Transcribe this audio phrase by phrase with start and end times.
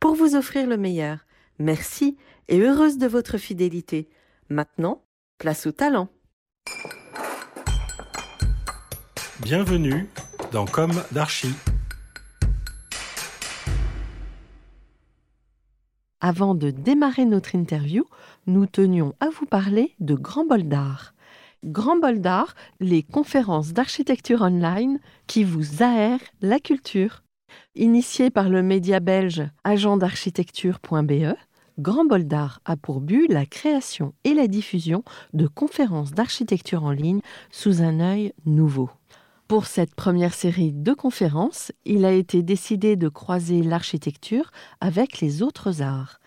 [0.00, 1.18] pour vous offrir le meilleur.
[1.58, 2.16] Merci
[2.48, 4.08] et heureuse de votre fidélité.
[4.48, 5.04] Maintenant,
[5.38, 6.08] place au talent.
[9.40, 10.08] Bienvenue
[10.52, 11.54] dans Comme d'Archie.
[16.22, 18.04] Avant de démarrer notre interview,
[18.46, 21.14] nous tenions à vous parler de Grand Bol d'Art.
[21.64, 27.22] Grand Bol d'Art, les conférences d'architecture online qui vous aèrent la culture.
[27.74, 31.34] Initié par le média belge agentdarchitecture.be,
[31.78, 36.90] Grand Bol d'Art a pour but la création et la diffusion de conférences d'architecture en
[36.90, 38.90] ligne sous un œil nouveau.
[39.48, 45.42] Pour cette première série de conférences, il a été décidé de croiser l'architecture avec les
[45.42, 46.20] autres arts.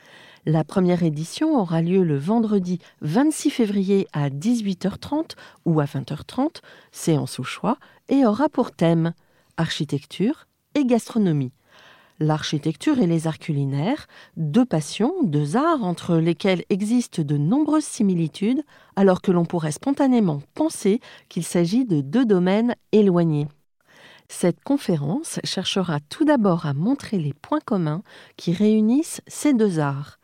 [0.46, 6.58] La première édition aura lieu le vendredi 26 février à 18h30 ou à 20h30,
[6.92, 7.78] séance au choix,
[8.10, 9.14] et aura pour thème
[9.56, 11.52] architecture et gastronomie.
[12.20, 14.08] L'architecture et les arts culinaires,
[14.38, 18.64] deux passions, deux arts entre lesquels existent de nombreuses similitudes,
[18.96, 23.48] alors que l'on pourrait spontanément penser qu'il s'agit de deux domaines éloignés.
[24.30, 28.04] Cette conférence cherchera tout d'abord à montrer les points communs
[28.38, 30.18] qui réunissent ces deux arts.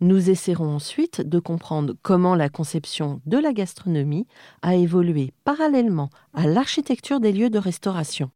[0.00, 4.26] Nous essaierons ensuite de comprendre comment la conception de la gastronomie
[4.62, 8.30] a évolué parallèlement à l'architecture des lieux de restauration.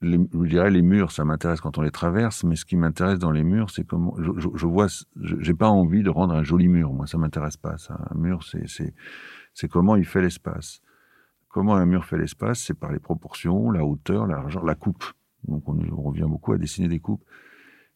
[0.02, 3.20] les, je dirais les murs, ça m'intéresse quand on les traverse, mais ce qui m'intéresse
[3.20, 6.44] dans les murs, c'est comment je, je, je vois, j'ai pas envie de rendre un
[6.44, 7.78] joli mur, moi, ça m'intéresse pas.
[7.78, 8.00] Ça.
[8.10, 8.44] Un mur,
[9.54, 10.82] c'est comment il fait l'espace.
[11.54, 15.06] Comment un mur fait l'espace C'est par les proportions, la hauteur, la largeur, la coupe.
[15.48, 17.24] Donc on, on, revient beaucoup à dessiner des coupes.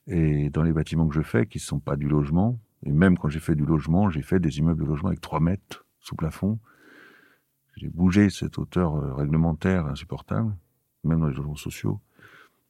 [0.06, 3.18] Et dans les bâtiments que je fais, qui ne sont pas du logement, et même
[3.18, 6.16] quand j'ai fait du logement, j'ai fait des immeubles de logement avec 3 mètres sous
[6.16, 6.60] plafond.
[7.78, 10.56] J'ai bougé cette hauteur euh, réglementaire insupportable,
[11.04, 12.00] même dans les logements sociaux.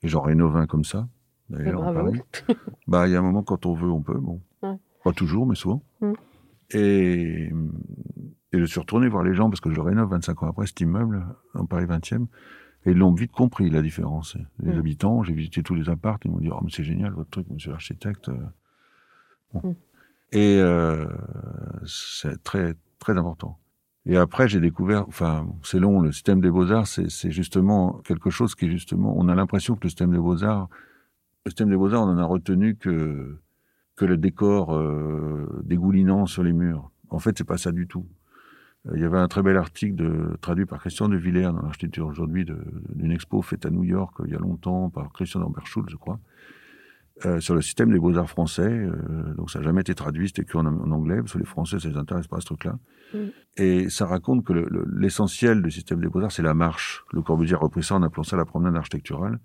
[0.03, 1.09] Et j'en rénove un comme ça,
[1.49, 2.21] d'ailleurs, Paris.
[2.87, 4.17] bah, il y a un moment, quand on veut, on peut.
[4.17, 4.39] Bon.
[4.63, 4.77] Ouais.
[5.03, 5.83] Pas toujours, mais souvent.
[5.99, 6.13] Mm.
[6.71, 7.51] Et
[8.53, 10.79] et je suis retourné voir les gens parce que je rénove 25 ans après cet
[10.79, 12.27] immeuble en Paris 20e.
[12.85, 14.37] Et ils l'ont vite compris, la différence.
[14.59, 14.79] Les mmh.
[14.79, 17.47] habitants, j'ai visité tous les apparts, ils m'ont dit, oh, mais c'est génial, votre truc,
[17.49, 18.31] monsieur l'architecte.
[19.53, 19.69] Bon.
[19.69, 19.75] Mmh.
[20.31, 21.07] Et euh,
[21.85, 23.59] c'est très, très important.
[24.05, 28.55] Et après, j'ai découvert, enfin, c'est long, le système des beaux-arts, c'est justement quelque chose
[28.55, 30.69] qui, justement, on a l'impression que le système des beaux-arts,
[31.45, 33.37] le système des beaux-arts, on en a retenu que,
[33.97, 36.91] que le décor euh, dégoulinant sur les murs.
[37.09, 38.05] En fait, c'est pas ça du tout.
[38.93, 42.07] Il y avait un très bel article de, traduit par Christian de Villers dans l'architecture
[42.07, 45.97] aujourd'hui d'une expo faite à New York il y a longtemps par Christian Amberschuld, je
[45.97, 46.19] crois,
[47.25, 48.61] euh, sur le système des beaux-arts français.
[48.69, 51.79] Euh, donc ça n'a jamais été traduit, c'était qu'en en anglais, parce que les Français,
[51.79, 52.77] ça les intéresse pas ce truc-là.
[53.13, 53.17] Mm.
[53.57, 54.53] Et ça raconte que
[54.95, 57.03] l'essentiel du système des beaux-arts, c'est la marche.
[57.11, 59.39] Le Corbusier a repris ça en appelant ça la promenade architecturale,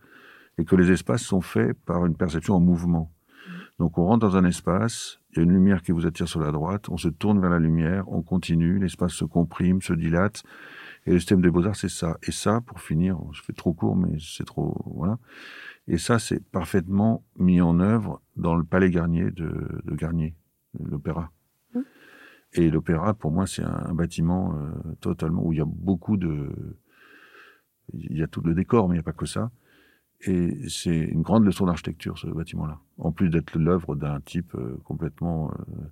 [0.58, 3.10] et que les espaces sont faits par une perception en mouvement.
[3.82, 6.38] Donc on rentre dans un espace, il y a une lumière qui vous attire sur
[6.38, 10.44] la droite, on se tourne vers la lumière, on continue, l'espace se comprime, se dilate,
[11.04, 12.16] Et le système des beaux-arts, c'est ça.
[12.22, 14.80] Et ça, pour finir, je fais trop court, mais c'est trop...
[14.94, 15.18] Voilà.
[15.88, 20.36] Et ça, c'est parfaitement mis en œuvre dans le Palais Garnier de, de Garnier,
[20.78, 21.32] l'opéra.
[21.74, 21.80] Mmh.
[22.52, 26.16] Et l'opéra, pour moi, c'est un, un bâtiment euh, totalement où il y a beaucoup
[26.16, 26.78] de...
[27.94, 29.50] Il y a tout le décor, mais il n'y a pas que ça.
[30.24, 32.78] Et c'est une grande leçon d'architecture, ce bâtiment-là.
[32.98, 35.90] En plus d'être l'œuvre d'un type euh, complètement, euh,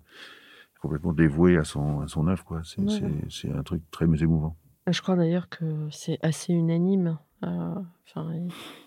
[0.80, 2.62] complètement dévoué à son, à son œuvre, quoi.
[2.64, 4.56] C'est Ouais, un truc très émouvant.
[4.88, 7.18] Je crois d'ailleurs que c'est assez unanime.
[7.44, 7.74] euh,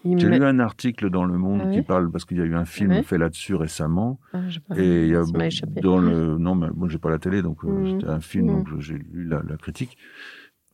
[0.06, 2.46] il- J'ai lu un article dans Le Monde Ah qui parle, parce qu'il y a
[2.46, 3.04] eu un film Ouais?
[3.04, 5.24] fait là-dessus récemment, Ah, pas- et il y a
[5.82, 6.38] dans le...
[6.38, 7.86] Non, mais moi, j'ai pas la télé, donc Mhm.
[8.00, 8.52] c'était un film, Mhm.
[8.64, 9.98] donc j'ai lu la, la critique,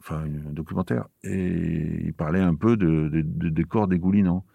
[0.02, 4.46] enfin, un documentaire, et il parlait un peu de, de, de décors dégoulinants.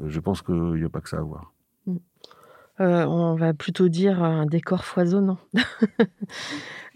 [0.00, 1.52] Euh, Je pense qu'il n'y a pas que ça à voir.
[2.80, 5.38] Euh, on va plutôt dire un décor foisonnant.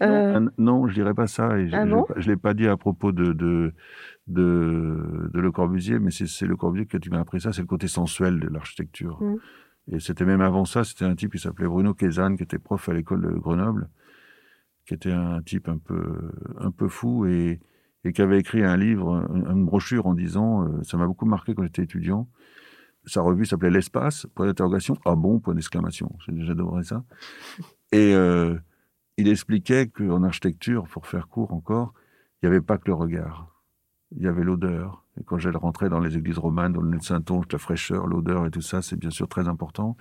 [0.01, 1.57] Euh, Non, un- non, je dirais pas ça.
[1.59, 3.73] Et je Ah je l'ai bon pas- je l'ai pas dit à propos de, de,
[4.27, 7.87] de, de Le Corbusier, mais c'est Le Corbusier qui m'a appris ça, c'est le côté
[7.87, 9.21] sensuel de l'architecture.
[9.21, 9.35] Mm.
[9.93, 12.89] Et c'était même avant ça, c'était un type qui s'appelait Bruno Kézanne, qui était prof
[12.89, 13.87] à l'école de Grenoble,
[14.85, 17.59] qui était un type un peu, un peu fou et,
[18.03, 21.53] et qui avait écrit un livre, une, brochure en disant, euh, ça m'a beaucoup marqué
[21.53, 22.27] quand j'étais étudiant.
[23.05, 26.15] Sa revue s'appelait L'espace, point d'interrogation, ah bon, point d'exclamation.
[26.27, 27.03] J'adorais ça.
[27.91, 28.57] Et euh,
[29.17, 31.93] il expliquait qu'en architecture, pour faire court encore,
[32.41, 33.61] il n'y avait pas que le regard.
[34.15, 35.05] Il y avait l'odeur.
[35.19, 38.51] Et quand j'allais rentrer dans les églises romanes, dans le Saint-Onge, la fraîcheur, l'odeur et
[38.51, 39.97] tout ça, c'est bien sûr très important.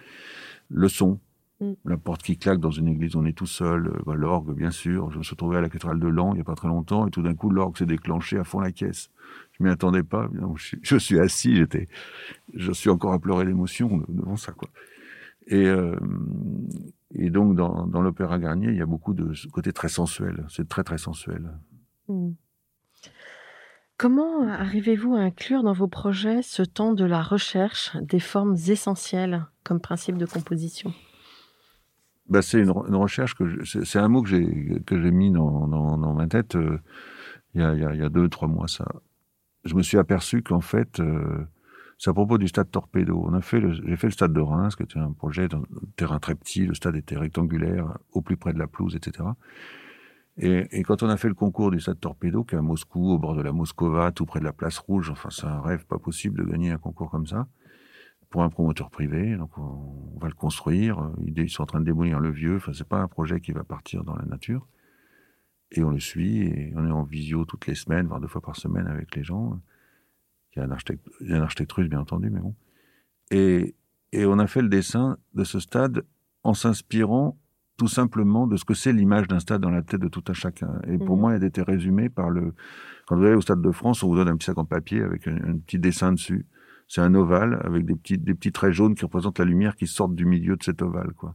[0.68, 1.20] Le son.
[1.62, 1.74] Mm.
[1.84, 3.86] La porte qui claque dans une église, on est tout seul.
[3.86, 5.10] Euh, bah, l'orgue, bien sûr.
[5.10, 7.06] Je me suis retrouvé à la cathédrale de Lens il n'y a pas très longtemps,
[7.06, 9.10] et tout d'un coup, l'orgue s'est déclenché à fond la caisse.
[9.52, 10.28] Je m'y attendais pas.
[10.82, 11.88] Je, suis- assis, j'étais,
[12.54, 14.68] je suis encore à pleurer d'émotion devant ça, quoi.
[15.46, 15.96] Et, euh,
[17.14, 20.44] et donc, dans, dans l'opéra Garnier, il y a beaucoup de ce côté très sensuel.
[20.48, 21.50] C'est très, très sensuel.
[22.08, 22.32] Hmm.
[23.98, 29.46] Comment arrivez-vous à inclure dans vos projets ce temps de la recherche des formes essentielles
[29.62, 30.92] comme principe de composition?
[32.28, 35.66] Bah, c'est une, une recherche que c'est un mot que j'ai que j'ai mis dans,
[35.66, 36.78] dans, dans ma tête euh,
[37.54, 38.86] il y, a, il y a- deux trois mois ça.
[39.64, 41.46] Je me suis aperçu qu'en fait euh,
[41.98, 43.22] c'est à propos du stade Torpedo.
[43.26, 45.62] On a fait j'ai fait le stade de Reims qui était un projet d'un
[45.96, 46.66] terrain très petit.
[46.66, 49.36] Le stade était rectangulaire, au plus près de la pelouse, etc.
[50.38, 53.10] Et, et quand on a fait le concours du stade Torpedo, qui est à Moscou,
[53.12, 55.84] au bord de la Moscova, tout près de la place Rouge, enfin c'est un rêve
[55.86, 57.46] pas possible de gagner un concours comme ça
[58.32, 59.36] pour un promoteur privé.
[59.36, 60.98] Donc on, va le construire.
[60.98, 62.56] Euh, Ils, sont en train de démolir le vieux.
[62.56, 64.66] Enfin, c'est pas un projet qui va partir dans la nature.
[65.70, 68.40] Et on le suit et on est en visio toutes les semaines, voire deux fois
[68.42, 69.60] par semaine avec les gens.
[70.54, 72.54] Il y a un architecte, il y a un architecte russe, bien entendu, mais bon.
[73.30, 73.74] Et,
[74.12, 76.02] et on a fait le dessin de ce stade
[76.42, 77.38] en s'inspirant
[77.78, 80.34] tout simplement de ce que c'est l'image d'un stade dans la tête de tout un
[80.34, 80.80] chacun.
[80.86, 81.20] Et pour Mhm.
[81.20, 82.54] moi, elle était résumée par le.
[83.06, 85.02] Quand vous allez au Stade de France, on vous donne un petit sac en papier
[85.02, 86.46] avec un, un petit dessin dessus.
[86.94, 89.86] C'est un ovale avec des petits, des petits traits jaunes qui représentent la lumière qui
[89.86, 91.34] sort du milieu de cet ovale, quoi.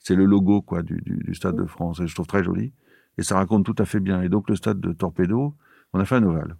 [0.00, 2.00] C'est le logo, quoi, du, du, du Stade de France.
[2.00, 2.72] Et je trouve très joli.
[3.16, 4.22] Et ça raconte tout à fait bien.
[4.22, 5.54] Et donc, le Stade de Torpedo,
[5.92, 6.56] on a fait un ovale.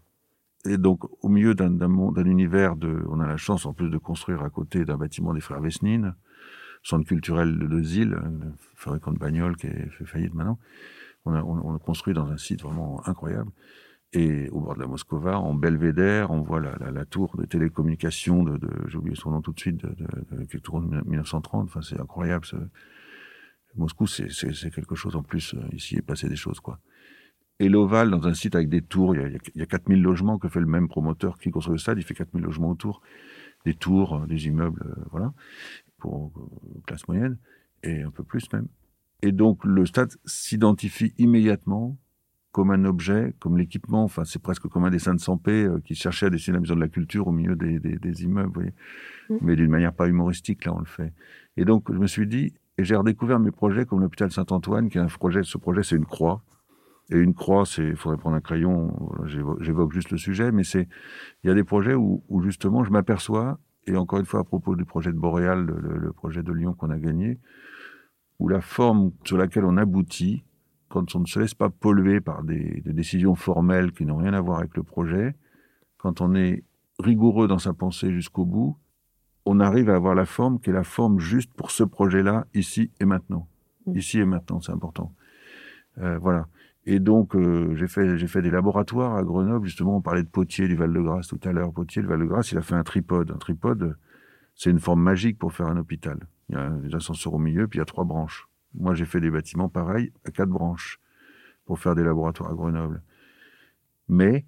[0.67, 3.73] Et donc, au milieu d'un d'un monde- d'un univers de, on a la chance en
[3.73, 6.15] plus de construire à côté d'un bâtiment des frères Vesnine,
[6.85, 10.61] centre culturel de, de Zille, le fabricant de bagnoles qui est fait faillite maintenant.
[11.25, 13.51] On a, on, on a construit dans un site vraiment incroyable.
[14.15, 17.47] Et au bord de la Moscova, en belvédère, on voit la, la, la tour de
[17.47, 21.09] télécommunication de, de j'ai oublié son nom tout de suite, de, de, de, tourne en
[21.11, 21.65] 1930.
[21.65, 22.45] Enfin, c'est incroyable.
[22.45, 22.57] Ce...
[23.77, 24.29] Moscou, c'est
[24.71, 25.55] quelque chose en plus.
[25.55, 26.79] euh, Ici, il est passé des choses, quoi.
[27.59, 30.03] Et l'Oval, dans un site avec des tours, il y, a, il y a 4000
[30.03, 31.99] logements que fait le même promoteur qui construit le stade.
[31.99, 33.01] Il fait 4000 logements autour.
[33.65, 35.33] Des tours, euh, des immeubles, euh, voilà,
[35.99, 37.39] pour euh, classe moyenne,
[37.83, 38.67] et un peu plus même.
[39.23, 41.97] Et donc, le stade s'identifie immédiatement
[42.53, 44.05] comme un objet, comme l'équipement.
[44.05, 46.75] Enfin, c'est presque comme un dessin de Sampé euh, qui cherchait à dessiner la maison
[46.75, 48.75] de la culture au milieu des, des, des immeubles, vous voyez.
[49.31, 49.37] Mm.
[49.41, 51.13] Mais d'une manière pas humoristique, là, on le fait.
[51.57, 54.99] Et donc, je me suis dit, et j'ai redécouvert mes projets comme l'hôpital Saint-Antoine, qui
[54.99, 56.43] est un projet, ce projet, c'est une croix.
[57.11, 58.95] Et une croix, c'est, il faudrait prendre un crayon,
[59.61, 60.89] j'évoque juste le sujet, mais c'est,
[61.43, 64.45] il y a des projets où, où justement, je m'aperçois, et encore une fois, à
[64.45, 67.39] propos du projet de Boréal, le projet de Lyon qu'on a gagné,
[68.39, 70.45] où la forme sur laquelle on aboutit,
[70.93, 74.35] quand on ne se laisse pas polluer par des, des décisions formelles qui n'ont rien
[74.35, 75.35] à voir avec le projet,
[75.97, 76.65] quand on est
[76.99, 78.77] rigoureux dans sa pensée jusqu'au bout,
[79.47, 82.91] on arrive à avoir la forme qui est la forme juste pour ce projet-là, ici
[83.01, 83.49] et maintenant.
[83.87, 83.97] Mm.
[83.97, 85.15] Ici et maintenant, c'est important.
[85.97, 86.47] Euh, voilà.
[86.85, 89.65] Et donc, euh, j'ai fait, j'ai fait des laboratoires à Grenoble.
[89.65, 91.73] Justement, on parlait de Potier du Val-de-Grâce tout à l'heure.
[91.73, 93.31] Potier, le Val-de-Grâce, il a fait un tripode.
[93.31, 93.97] Un tripode,
[94.55, 96.19] c'est une forme magique pour faire un hôpital.
[96.51, 98.47] Il y a des ascenseurs au milieu, puis il y a trois branches.
[98.75, 100.99] Moi, j'ai fait des bâtiments pareils à quatre branches
[101.65, 103.03] pour faire des laboratoires à Grenoble.
[104.09, 104.47] Mais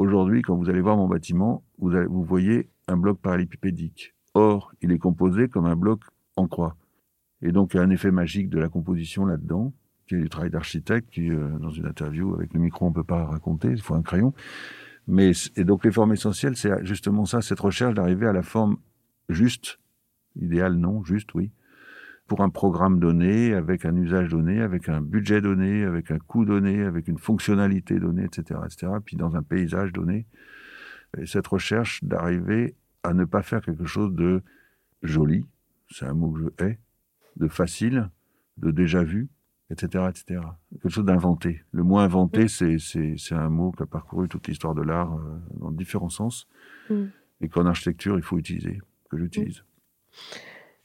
[0.00, 4.14] Aujourd'hui, quand vous allez voir mon bâtiment, vous, voyez un bloc parallélépipédique.
[4.32, 6.00] Or, il est composé comme un bloc
[6.36, 6.74] en croix.
[7.42, 9.74] Et donc, il y a un effet magique de la composition là-dedans,
[10.08, 13.04] qui est du travail d'architecte, qui, euh, dans une interview avec le micro, on peut
[13.04, 14.32] pas raconter, il faut un crayon.
[15.06, 18.78] Mais, et donc, les formes essentielles, c'est justement ça, cette recherche d'arriver à la forme
[19.28, 19.80] juste,
[20.34, 21.50] idéale non, juste, oui,
[22.30, 26.44] pour un programme donné, avec un usage donné, avec un budget donné, avec un coût
[26.44, 30.28] donné, avec une fonctionnalité donnée, etc., etc., puis dans un paysage donné.
[31.18, 34.44] Et cette recherche d'arriver à ne pas faire quelque chose de
[35.02, 35.44] joli,
[35.90, 36.78] c'est un mot que je hais,
[37.34, 38.08] de facile,
[38.58, 39.28] de déjà vu,
[39.70, 40.40] etc., etc.
[40.70, 41.64] Quelque chose d'inventé.
[41.72, 42.78] Le mot inventé, c'est,
[43.32, 46.46] un mot qui a parcouru toute l'histoire de l'art euh, dans différents sens,
[46.90, 47.06] Mm.
[47.40, 49.64] et qu'en architecture, il faut utiliser, que j'utilise.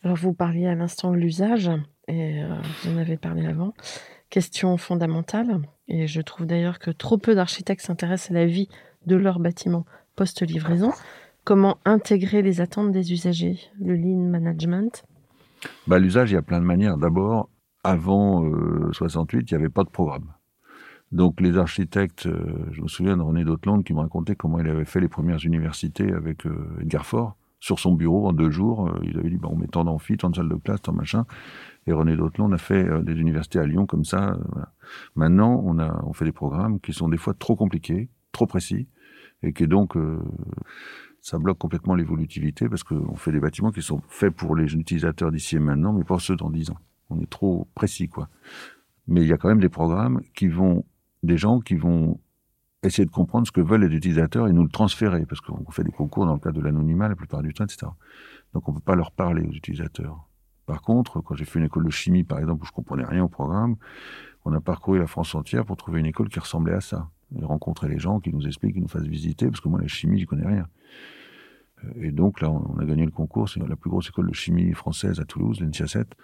[0.04, 1.70] Alors, vous parliez à l'instant de l'usage,
[2.08, 3.74] et euh, vous en avez parlé avant.
[4.30, 8.70] Question fondamentale, et je trouve d'ailleurs que trop peu d'architectes s'intéressent à la vie
[9.06, 9.86] de leur bâtiment
[10.16, 10.92] post-livraison.
[11.44, 13.60] Comment intégrer les attentes des usagers?
[13.80, 15.06] Le lean management?
[15.88, 16.98] Bah, l'usage, il y a plein de manières.
[16.98, 17.50] D'abord,
[17.84, 20.34] avant euh, 68, il n'y avait pas de programme.
[21.12, 24.68] Donc les architectes, euh, je me souviens de René Dauteland qui me racontait comment il
[24.68, 27.38] avait fait les premières universités avec euh, Edgar Faure.
[27.66, 30.18] Sur son bureau, en deux jours, euh, il avait dit, bah, on met tant d'amphi,
[30.18, 31.26] tant de salles de classe, tant machin.
[31.88, 34.34] Et René Dauteland a fait euh, des universités à Lyon comme ça.
[34.34, 34.62] euh.
[35.16, 38.88] Maintenant, on, a, on fait des programmes qui sont des fois trop compliqués, trop précis,
[39.42, 40.20] et qui donc, euh,
[41.22, 45.32] ça bloque complètement l'évolutivité parce qu'on fait des bâtiments qui sont faits pour les utilisateurs
[45.32, 46.78] d'ici et maintenant, mais pas ceux dans dix ans.
[47.10, 48.30] On est trop précis, quoi.
[49.08, 50.86] Mais il y a quand même des programmes qui vont,
[51.24, 52.20] des gens qui vont
[52.88, 55.84] essayer de comprendre ce que veulent les utilisateurs et nous le transférer, parce qu'on fait
[55.84, 57.88] des concours dans le cadre de l'anonymat la plupart du temps, etc.
[58.54, 60.28] Donc on peut pas leur parler aux utilisateurs.
[60.66, 63.24] Par contre, quand j'ai fait une école de chimie, par exemple, où je comprenais rien
[63.24, 63.76] au programme,
[64.46, 67.10] on a parcouru la France entière pour trouver une école qui ressemblait à ça.
[67.36, 69.88] Et rencontrer les gens qui nous expliquent, qui nous fassent visiter, parce que moi, la
[69.88, 70.68] chimie, j'y connais rien.
[71.96, 73.50] Et donc là, on a gagné le concours.
[73.50, 76.16] C'est la plus grosse école de chimie française à Toulouse, l'ENSIA 7,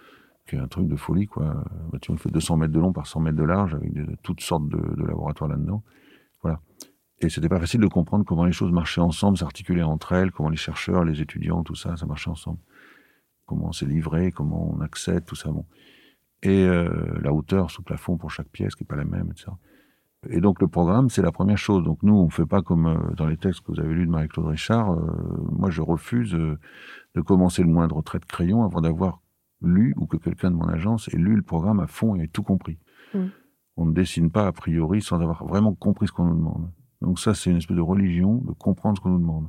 [0.46, 1.44] qui est un truc de folie, quoi.
[1.46, 3.92] Un bâtiment qui fait 200 mètres de long par 100 mètres de large, avec
[4.22, 5.82] toutes sortes de laboratoires là-dedans.
[6.42, 6.60] Voilà.
[7.20, 10.48] Et c'était pas facile de comprendre comment les choses marchaient ensemble, s'articulaient entre elles, comment
[10.48, 12.58] les chercheurs, les étudiants, tout ça, ça marchait ensemble.
[13.46, 15.64] Comment c'est livré, comment on accède, tout ça, bon.
[16.42, 16.88] Et euh,
[17.22, 19.52] la hauteur sous plafond pour chaque pièce, qui est pas la même, etc.
[20.28, 21.84] Et donc le programme, c'est la première chose.
[21.84, 24.10] Donc nous, on fait pas comme euh, dans les textes que vous avez lus de
[24.10, 24.92] Marie-Claude Richard.
[24.92, 29.20] Euh, moi, je refuse de commencer le moindre trait de crayon avant d'avoir
[29.62, 32.28] lu ou que quelqu'un de mon agence ait lu le programme à fond et ait
[32.28, 32.78] tout compris.
[33.14, 33.26] Mm.
[33.76, 36.70] On ne dessine pas a priori sans avoir vraiment compris ce qu'on nous demande.
[37.00, 39.48] Donc ça, c'est une espèce de religion de comprendre ce qu'on nous demande.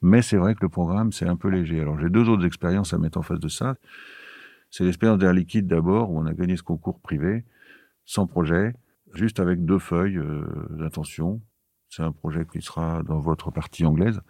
[0.00, 1.80] Mais c'est vrai que le programme, c'est un peu léger.
[1.80, 3.76] Alors j'ai deux autres expériences à mettre en face de ça.
[4.70, 7.44] C'est l'expérience d'Air Liquide d'abord, où on a gagné ce concours privé,
[8.04, 8.74] sans projet,
[9.12, 11.42] juste avec deux feuilles euh, d'intention.
[11.90, 14.20] C'est un projet qui sera dans votre partie anglaise.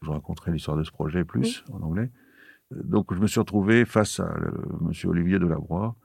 [0.00, 2.10] Je vous raconterai l'histoire de ce projet plus en anglais.
[2.70, 4.50] Donc je me suis retrouvé face à euh,
[4.80, 5.96] Monsieur Olivier Delabroix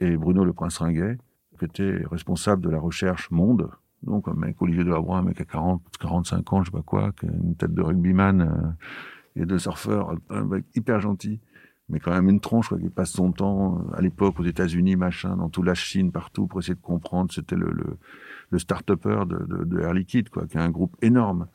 [0.00, 1.18] et Bruno Le Prince Ringuet,
[1.60, 3.70] qui était responsable de la recherche monde.
[4.02, 7.08] Donc un mec, Olivier Delabroix, un mec à 40, 45 ans, je sais pas quoi,
[7.08, 11.38] a une tête de rugbyman euh, et de surfeur, un mec hyper gentil
[11.90, 14.96] mais quand même une tronche quoi, qui passe son temps euh, à l'époque aux États-Unis,
[14.96, 17.32] machin, dans toute la Chine, partout, pour essayer de comprendre.
[17.32, 17.98] C'était le, le,
[18.50, 21.48] le start-upper de, de, de, Air Liquide, quoi, qui est un groupe énorme,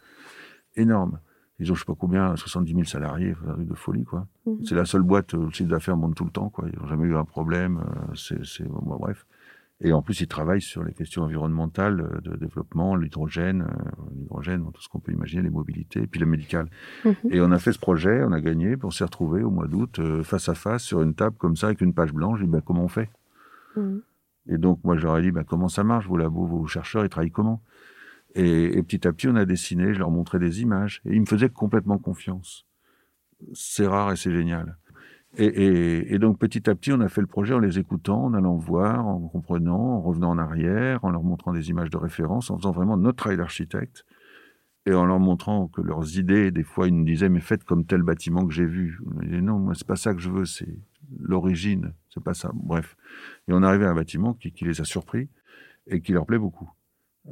[0.76, 1.20] énorme.
[1.60, 4.28] Ils ont je sais pas combien, 70 000 salariés, un truc de folie, quoi.
[4.46, 4.52] Mmh.
[4.66, 6.66] C'est la seule boîte où le chiffre d'affaires monte tout le temps, quoi.
[6.72, 7.80] Ils n'ont jamais eu un problème.
[7.80, 9.26] euh, C'est, c'est, bon, bref.
[9.82, 14.64] Et en plus, ils travaillent sur les questions environnementales, euh, de développement, l'hydrogène, euh, l'hydrogène,
[14.74, 16.70] tout ce qu'on peut imaginer, les mobilités, et puis le médical.
[17.04, 17.16] Mhm.
[17.32, 19.68] Et on a fait ce projet, on a gagné, puis on s'est retrouvé au mois
[19.68, 22.40] d'août, euh, face à face, sur une table comme ça, avec une page blanche.
[22.40, 23.10] J'ai dit, ben, comment on fait?
[23.76, 24.02] Mhm.
[24.48, 27.32] Et donc, moi, j'aurais dit, ben, comment ça marche Vos labos, vos chercheurs, ils travaillent
[27.32, 27.62] comment?
[28.34, 31.22] Et, et petit à petit, on a dessiné, je leur montrais des images, et ils
[31.22, 32.66] me faisaient complètement confiance.
[33.54, 34.78] C'est rare et c'est génial.
[35.38, 38.26] Et, et, et, donc petit à petit, on a fait le projet en les écoutant,
[38.26, 41.98] en allant voir, en comprenant, en revenant en arrière, en leur montrant des images de
[41.98, 44.06] référence, en faisant vraiment notre travail d'architecte,
[44.86, 47.86] et en leur montrant que leurs idées, des fois, ils nous disaient mais faites comme
[47.86, 49.00] tel bâtiment que j'ai vu.
[49.16, 50.78] On disait non, moi c'est pas ça que je veux, c'est
[51.20, 52.52] l'origine, c'est pas ça.
[52.54, 52.96] Bref,
[53.48, 55.28] et on arrivait à un bâtiment qui, qui les a surpris
[55.88, 56.70] et qui leur plaît beaucoup.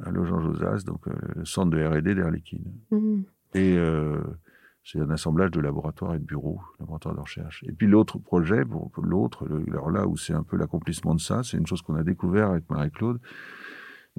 [0.02, 2.66] À Jean Josas, donc euh, le centre de R&D d'Air Liquide.
[2.90, 3.24] Mhm.
[3.54, 4.20] Et euh,
[4.84, 7.64] c'est un assemblage de laboratoires et de bureaux, laboratoires de recherche.
[7.66, 8.62] Et puis l'autre projet,
[9.02, 9.48] l'autre,
[9.90, 12.68] là où c'est un peu l'accomplissement de ça, c'est une chose qu'on a découvert avec
[12.68, 13.18] Marie-Claude.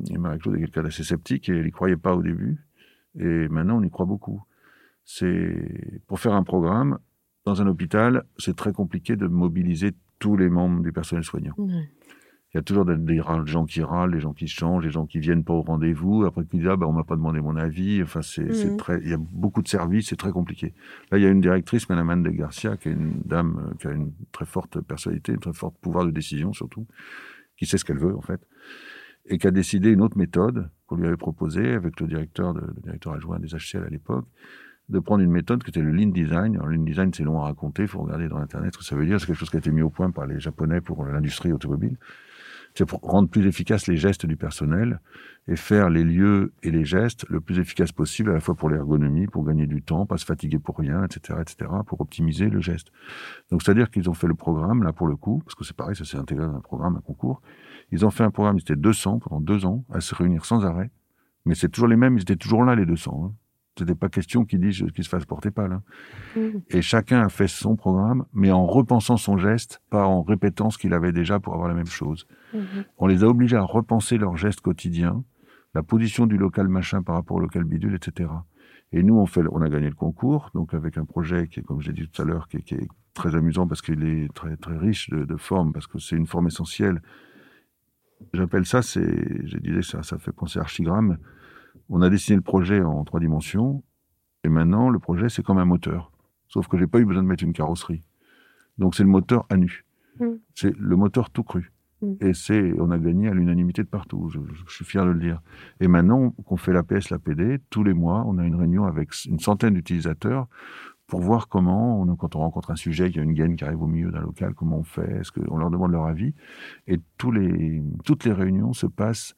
[0.09, 2.57] Et Marie-Claude est quelqu'un d'assez sceptique et elle n'y croyait pas au début.
[3.17, 4.43] Et maintenant, on y croit beaucoup.
[5.03, 6.97] C'est pour faire un programme
[7.45, 11.53] dans un hôpital, c'est très compliqué de mobiliser tous les membres du personnel soignant.
[12.55, 15.19] Il y a toujours des, gens qui râlent, des gens qui changent, des gens qui
[15.19, 18.01] viennent pas au rendez-vous, après qui disent ah ben on m'a pas demandé mon avis.
[18.01, 18.77] Enfin c'est Mhm.
[18.77, 20.73] très, il y a beaucoup de services, c'est très compliqué.
[21.11, 23.73] Là il y a une directrice, Madame Anne de Garcia, qui est une dame euh,
[23.77, 26.87] qui a une très forte personnalité, un très fort pouvoir de décision surtout,
[27.57, 28.39] qui sait ce qu'elle veut en fait,
[29.25, 32.61] et qui a décidé une autre méthode qu'on lui avait proposée avec le directeur, de,
[32.61, 34.27] le directeur adjoint des HCL à l'époque,
[34.87, 36.55] de prendre une méthode qui était le lean design.
[36.55, 38.85] Alors, le lean design, c'est long à raconter, il faut regarder dans Internet ce que
[38.85, 39.19] ça veut dire.
[39.19, 41.97] C'est quelque chose qui a été mis au point par les Japonais pour l'industrie automobile.
[42.77, 44.99] C'est pour rendre plus efficaces les gestes du personnel
[45.47, 48.69] et faire les lieux et les gestes le plus efficace possible, à la fois pour
[48.69, 52.59] l'ergonomie, pour gagner du temps, pas se fatiguer pour rien, etc., etc., pour optimiser le
[52.59, 52.91] geste.
[53.49, 55.95] Donc, c'est-à-dire qu'ils ont fait le programme, là, pour le coup, parce que c'est pareil,
[55.95, 57.41] ça s'est intégré dans un programme, un concours.
[57.91, 60.65] Ils ont fait un programme, ils étaient 200 pendant deux ans, à se réunir sans
[60.65, 60.91] arrêt.
[61.45, 63.23] Mais c'est toujours les mêmes, ils étaient toujours là, les 200.
[63.25, 63.33] Hein.
[63.77, 65.81] C'était pas question qu'ils disent qu'ils se fassent porter pas là.
[66.37, 66.61] Mhm.
[66.69, 70.77] Et chacun a fait son programme, mais en repensant son geste, pas en répétant ce
[70.77, 72.25] qu'il avait déjà pour avoir la même chose.
[72.53, 72.61] Mhm.
[72.97, 75.23] On les a obligés à repenser leur geste quotidien,
[75.73, 78.29] la position du local machin par rapport au local bidule, etc.
[78.93, 81.63] Et nous, on fait, on a gagné le concours, donc avec un projet qui est,
[81.63, 84.33] comme j'ai dit tout à l'heure, qui, est- qui est très amusant parce qu'il est
[84.33, 87.01] très très riche de, de formes, parce que c'est une forme essentielle.
[88.33, 91.17] J'appelle ça, c'est, je disais, ça, ça fait penser à archigramme.
[91.89, 93.83] On a dessiné le projet en trois dimensions,
[94.43, 96.11] et maintenant le projet c'est comme un moteur,
[96.47, 98.03] sauf que j'ai pas eu besoin de mettre une carrosserie.
[98.77, 99.85] Donc c'est le moteur à nu.
[100.19, 100.25] Mm.
[100.53, 101.71] C'est le moteur tout cru.
[102.01, 102.13] Mm.
[102.21, 104.29] Et c'est, on a gagné à l'unanimité de partout.
[104.29, 105.41] Je, je- je suis fier de le dire.
[105.79, 109.39] Et maintenant qu'on fait l'APS, l'APD, tous les mois, on a une réunion avec une
[109.39, 110.47] centaine d'utilisateurs
[111.07, 113.63] pour voir comment, on, quand on rencontre un sujet, qu'il y a une gaine qui
[113.63, 116.33] arrive au milieu d'un local, comment on fait, est-ce qu'on leur demande leur avis.
[116.87, 119.35] Et tous les, toutes les réunions se passent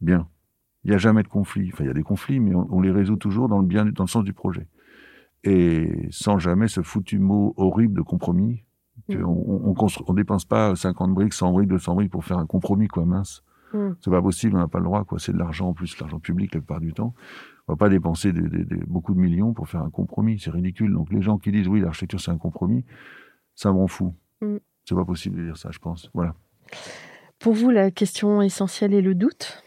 [0.00, 0.28] bien.
[0.84, 1.70] Il n'y a jamais de conflit.
[1.72, 3.84] Enfin, il y a des conflits, mais on, on les résout toujours dans le bien,
[3.86, 4.66] dans le sens du projet.
[5.44, 8.64] Et sans jamais ce foutu mot horrible de compromis.
[9.08, 9.24] Mm.
[9.24, 9.74] on,
[10.06, 13.42] on, dépense pas 50 briques, 100 briques, 200 briques pour faire un compromis, quoi, mince.
[13.72, 13.90] Mm.
[14.02, 15.18] C'est pas possible, on n'a pas le droit, quoi.
[15.18, 17.14] C'est de l'argent en plus, l'argent public la plupart du temps.
[17.68, 20.50] On va pas dépenser des- des- des- beaucoup de millions pour faire un compromis, c'est
[20.50, 20.92] ridicule.
[20.92, 22.84] Donc les gens qui disent oui, l'architecture c'est un compromis,
[23.54, 24.14] ça me rend fou.
[24.40, 24.56] Mm.
[24.84, 26.10] C'est pas possible de dire ça, je pense.
[26.14, 26.34] Voilà.
[27.38, 29.62] Pour vous, la question essentielle est le doute?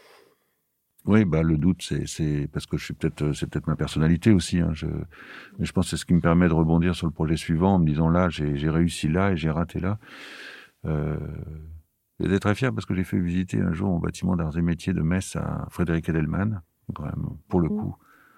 [1.06, 3.76] Oui, bah le doute, c'est c'est parce que je suis peut-être, euh, c'est peut-être ma
[3.76, 4.60] personnalité aussi.
[4.60, 4.86] Hein, je,
[5.58, 7.74] mais je pense que c'est ce qui me permet de rebondir sur le projet suivant
[7.74, 9.98] en me disant là, j'ai j'ai réussi là et j'ai raté là.
[10.86, 11.16] Euh,
[12.20, 14.92] J'étais très fier parce que j'ai fait visiter un jour mon bâtiment d'arts et métiers
[14.92, 16.62] de Metz à Frédéric Edelman,
[16.94, 17.76] quand même, pour le Mm.
[17.76, 17.96] coup,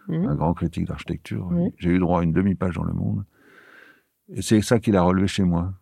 [0.08, 0.28] Mhm.
[0.28, 1.46] un grand critique d'architecture.
[1.52, 1.68] Oui.
[1.76, 3.26] J'ai eu droit à une demi-page dans Le Monde.
[4.30, 5.74] Et c'est ça qu'il a relevé chez moi,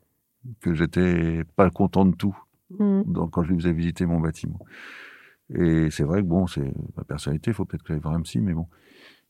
[0.60, 2.36] que j'étais pas content de tout
[3.06, 4.58] donc, quand je lui faisais visiter mon bâtiment.
[5.56, 8.22] Et c'est vrai que bon, c'est ma personnalité, il faut peut-être que j'aille voir un
[8.40, 8.66] mais bon.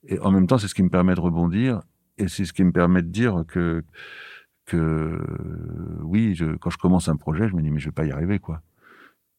[0.07, 1.83] Et en même temps, c'est ce qui me permet de rebondir,
[2.19, 3.85] et c'est ce qui me permet de dire que,
[4.67, 5.19] que
[6.03, 8.39] oui, quand je commence un projet, je me dis, mais je vais pas y arriver,
[8.39, 8.63] quoi.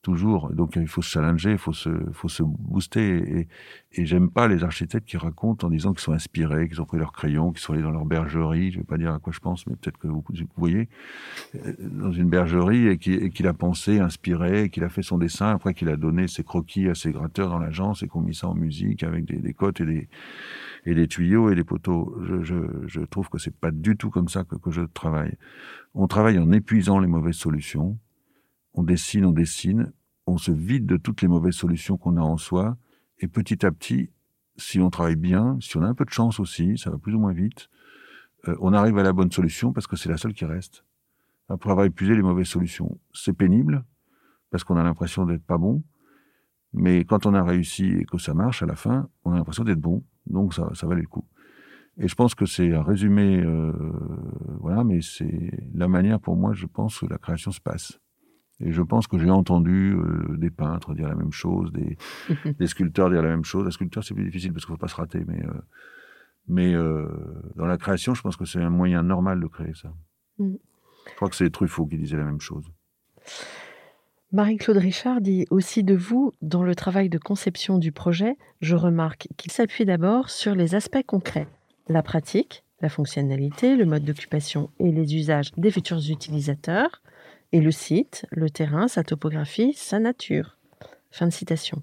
[0.05, 0.51] Toujours.
[0.53, 3.47] Donc, il faut se challenger, il faut se, faut se booster.
[3.91, 6.99] Et, j'aime pas les architectes qui racontent en disant qu'ils sont inspirés, qu'ils ont pris
[6.99, 8.71] leur crayon, qu'ils sont allés dans leur bergerie.
[8.71, 10.89] Je vais pas dire à quoi je pense, mais peut-être que vous, vous voyez
[11.55, 15.17] euh, dans une bergerie et qui- et qu'il a pensé, inspiré, qu'il a fait son
[15.17, 18.35] dessin, après qu'il a donné ses croquis à ses gratteurs dans l'agence et qu'on mis
[18.35, 20.07] ça en musique avec des, des cotes et des,
[20.85, 22.15] et des tuyaux et des poteaux.
[22.27, 22.43] Je,
[22.85, 25.33] je, trouve que c'est pas du tout comme ça que je travaille.
[25.95, 27.97] On travaille en épuisant les mauvaises solutions.
[28.75, 29.93] On dessine, on dessine,
[30.27, 32.77] on se vide de toutes les mauvaises solutions qu'on a en soi,
[33.19, 34.09] et petit à petit,
[34.57, 37.13] si on travaille bien, si on a un peu de chance aussi, ça va plus
[37.13, 37.69] ou moins vite,
[38.47, 40.83] euh, on arrive à la bonne solution parce que c'est la seule qui reste
[41.49, 42.97] après avoir épuisé les mauvaises solutions.
[43.13, 43.83] C'est pénible,
[44.49, 45.83] parce qu'on a l'impression d'être pas bon,
[46.73, 49.63] mais quand on a réussi et que ça marche, à la fin, on a l'impression
[49.63, 51.25] d'être bon, donc ça, ça valait le coup.
[51.97, 53.71] Et je pense que c'est un résumé, euh,
[54.59, 57.99] voilà, mais c'est la manière pour moi, je pense, que la création se passe.
[58.61, 61.97] Et je pense que j'ai entendu euh, des peintres dire la même chose, des,
[62.59, 63.67] des sculpteurs dire la même chose.
[63.67, 65.51] Un sculpteur, c'est plus difficile parce qu'il ne faut pas se rater, mais, euh,
[66.47, 67.07] mais euh,
[67.55, 69.93] dans la création, je pense que c'est un moyen normal de créer ça.
[70.37, 70.55] Mm.
[71.09, 72.65] Je crois que c'est Truffaut qui disait la même chose.
[74.31, 79.27] Marie-Claude Richard dit aussi de vous, dans le travail de conception du projet, je remarque
[79.37, 81.47] qu'il s'appuie d'abord sur les aspects concrets,
[81.87, 87.01] la pratique, la fonctionnalité, le mode d'occupation et les usages des futurs utilisateurs,
[87.55, 90.57] et le site, le terrain, sa topographie, sa nature.
[91.09, 91.81] Fin de citation.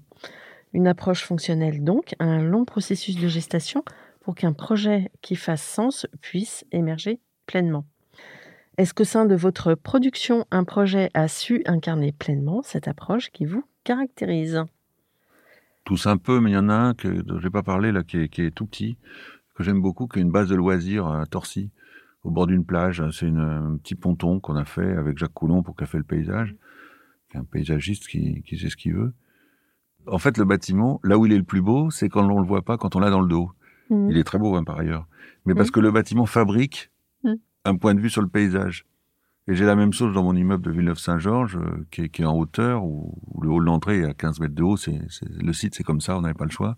[0.71, 3.83] Une approche fonctionnelle donc, un long processus de gestation
[4.21, 7.87] pour qu'un projet qui fasse sens puisse émerger pleinement.
[8.77, 13.45] Est-ce qu'au sein de votre production, un projet a su incarner pleinement cette approche qui
[13.45, 14.61] vous caractérise?
[15.85, 18.03] Tous un peu, mais il y en a un que, je n'ai pas parlé, là,
[18.03, 18.95] qui est, qui est tout petit,
[19.55, 21.71] que j'aime beaucoup, qui est une base de loisirs à Torcy,
[22.23, 23.03] au bord d'une plage.
[23.11, 26.55] C'est une- un petit ponton qu'on a fait avec Jacques Coulon pour fait le paysage,
[27.35, 29.13] un paysagiste qui, qui sait ce qu'il veut.
[30.07, 32.45] En fait, le bâtiment, là où il est le plus beau, c'est quand on le
[32.47, 33.51] voit pas, quand on l'a dans le dos.
[33.89, 34.11] Mhm.
[34.11, 35.07] Il est très beau, hein, par ailleurs.
[35.45, 35.73] Mais parce Mhm.
[35.73, 36.89] que le bâtiment fabrique
[37.65, 38.85] un point de vue sur le paysage.
[39.47, 42.25] Et j'ai la même chose dans mon immeuble de Villeneuve-Saint-Georges, euh, qui, est, qui est
[42.25, 44.75] en hauteur, où, où le hall d'entrée est à 15 mètres de haut.
[44.77, 46.77] C'est, c'est- le site, c'est comme ça, on n'avait pas le choix.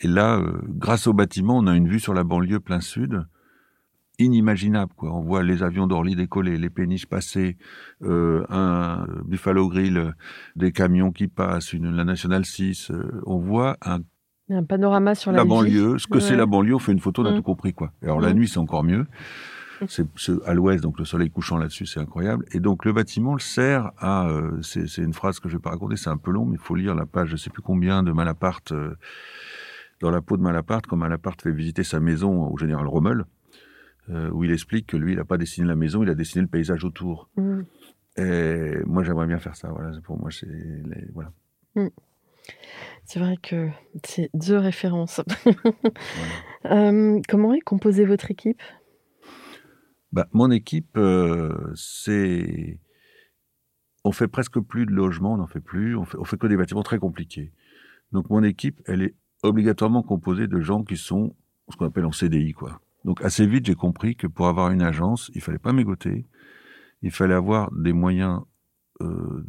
[0.00, 3.24] Et là, euh, grâce au bâtiment, on a une vue sur la banlieue plein sud
[4.18, 4.92] inimaginable.
[4.96, 5.12] Quoi.
[5.12, 7.56] On voit les avions d'Orly décoller, les péniches passer,
[8.02, 10.10] euh, un Buffalo Grill, euh,
[10.56, 12.90] des camions qui passent, une, la Nationale 6.
[12.90, 14.00] euh, on voit un
[14.50, 17.22] un panorama sur la, la banlieue, ce que c'est la banlieue, on fait une photo,
[17.22, 17.36] on a Mm.
[17.36, 17.92] tout compris quoi.
[18.02, 18.36] Alors la Mm.
[18.36, 19.06] nuit c'est encore mieux.
[19.88, 22.44] C'est c'est à l'ouest, donc le soleil couchant là-dessus, c'est incroyable.
[22.52, 25.60] Et donc le bâtiment le sert à, euh, c'est c'est une phrase que je vais
[25.62, 27.62] pas raconter, c'est un peu long, mais il faut lire la page, je sais plus
[27.62, 28.94] combien de Malaparte euh,
[30.00, 33.24] dans la peau de Malaparte, quand Malaparte fait visiter sa maison au général Rommel,
[34.10, 36.42] euh, où il explique que lui, il n'a pas dessiné la maison, il a dessiné
[36.42, 37.28] le paysage autour.
[37.36, 37.66] Mhm.
[38.16, 39.68] Et moi, j'aimerais bien faire ça.
[39.70, 41.32] Voilà, pour moi, c'est les- voilà.
[43.04, 43.68] C'est vrai que
[44.04, 45.20] c'est deux références.
[46.66, 48.62] Euh, comment est composée votre équipe?
[50.12, 52.78] Bah, mon équipe, euh, c'est.
[54.02, 55.94] On fait presque plus de logements, on n'en fait plus.
[55.94, 57.52] On fait, on fait que des bâtiments très compliqués.
[58.12, 61.36] Donc, mon équipe, elle est obligatoirement composée de gens qui sont
[61.70, 62.80] ce qu'on appelle en CDI, quoi.
[63.04, 66.26] Donc, assez vite, j'ai compris que pour avoir une agence, il fallait pas mégoter.
[67.02, 68.40] Il fallait avoir des moyens.
[69.00, 69.44] euh,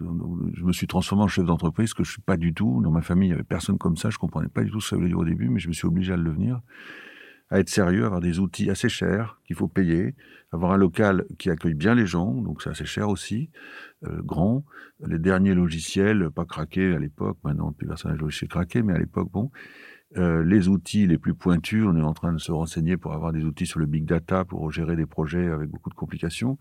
[0.53, 2.81] je me suis transformé en chef d'entreprise, que je suis pas du tout.
[2.81, 4.09] Dans ma famille, il y avait personne comme ça.
[4.09, 5.73] Je comprenais pas du tout ce que ça voulait dire au début, mais je me
[5.73, 6.61] suis obligé à le devenir
[7.49, 10.15] à être sérieux, avoir des outils assez chers qu'il faut payer,
[10.51, 13.51] avoir un local qui accueille bien les gens, donc c'est assez cher aussi,
[14.05, 14.65] euh, grand,
[15.05, 18.97] les derniers logiciels, pas craqués à l'époque, maintenant plus personne n'a logiciel craqué, mais à
[18.97, 19.51] l'époque, bon,
[20.17, 23.33] euh, les outils les plus pointus, on est en train de se renseigner pour avoir
[23.33, 26.57] des outils sur le big data, pour gérer des projets avec beaucoup de complications.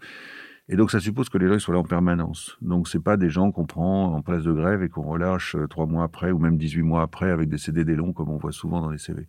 [0.68, 2.56] Et donc, ça suppose que les gens soient là en permanence.
[2.62, 5.66] Donc, c'est pas des gens qu'on prend en place de grève et qu'on relâche euh,
[5.68, 8.52] trois mois après ou même 18 mois après avec des CDD longs comme on voit
[8.52, 9.28] souvent dans les CV.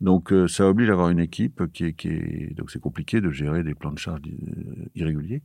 [0.00, 2.54] Donc, euh, ça oblige à avoir une équipe qui est, qui est...
[2.56, 4.20] donc c'est compliqué de gérer des plans de charge
[4.94, 5.42] irréguliers.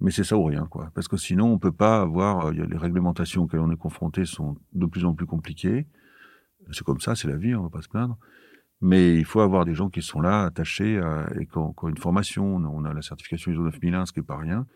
[0.00, 0.90] Mais c'est ça ou rien, quoi.
[0.94, 4.86] Parce que sinon, on peut pas avoir, les réglementations auxquelles on est confronté sont de
[4.86, 5.86] plus en plus compliquées.
[6.72, 8.18] C'est comme ça, c'est la vie, on va pas se plaindre.
[8.80, 11.84] Mais il faut avoir des gens qui sont là, attachés, à, et qui ont, qui
[11.84, 12.56] ont une formation.
[12.56, 14.66] On a, la certification ISO 9001, ce qui est pas rien.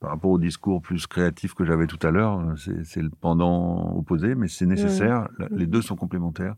[0.00, 4.34] Par rapport au discours plus créatif que j'avais tout à l'heure, c'est le pendant opposé,
[4.34, 5.28] mais c'est nécessaire.
[5.50, 6.56] Les deux sont complémentaires.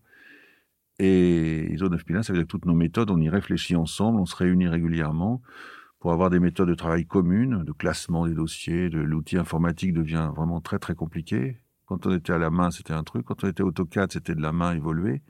[0.98, 4.26] Et ISO 9001, ça veut dire que toutes nos méthodes, on y réfléchit ensemble, on
[4.26, 5.40] se réunit régulièrement
[6.00, 10.30] pour avoir des méthodes de travail communes, de classement des dossiers, de l'outil informatique devient
[10.34, 11.58] vraiment très très compliqué.
[11.88, 13.24] Quand on était à la main, c'était un truc.
[13.24, 15.22] Quand on était AutoCAD, c'était de la main évoluée.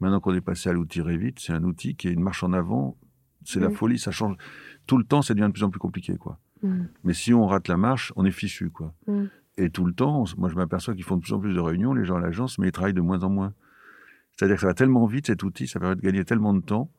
[0.00, 2.52] Maintenant qu'on est passé à l'outil Revit, c'est un outil qui est une marche en
[2.54, 2.96] avant.
[3.44, 3.74] C'est la Mm.
[3.74, 4.36] folie, ça change.
[4.86, 6.38] Tout le temps, ça devient de plus en plus compliqué, quoi.
[6.62, 6.88] Mhm.
[7.04, 8.94] Mais si on rate la marche, on est fichu, quoi.
[9.06, 9.24] Mm.
[9.58, 11.92] Et tout le temps, moi je m'aperçois qu'ils font de plus en plus de réunions,
[11.92, 13.52] les gens à l'agence, mais ils travaillent de moins en moins.
[14.36, 16.90] C'est-à-dire que ça va tellement vite, cet outil, ça permet de gagner tellement de temps,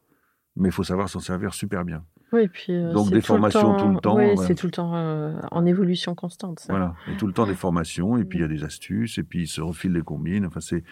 [0.55, 2.03] mais il faut savoir s'en servir super bien.
[2.33, 4.47] Oui, et puis euh, Donc des tout le formations temps- tout le temps, Oui, voilà.
[4.47, 6.59] c'est tout le temps euh, en évolution constante.
[6.61, 6.71] ça.
[6.71, 6.95] Voilà.
[7.11, 9.41] Et tout le temps des formations, et puis il y a des astuces, et puis
[9.43, 10.45] ils se refilent des combines.
[10.45, 10.83] Enfin, c'est,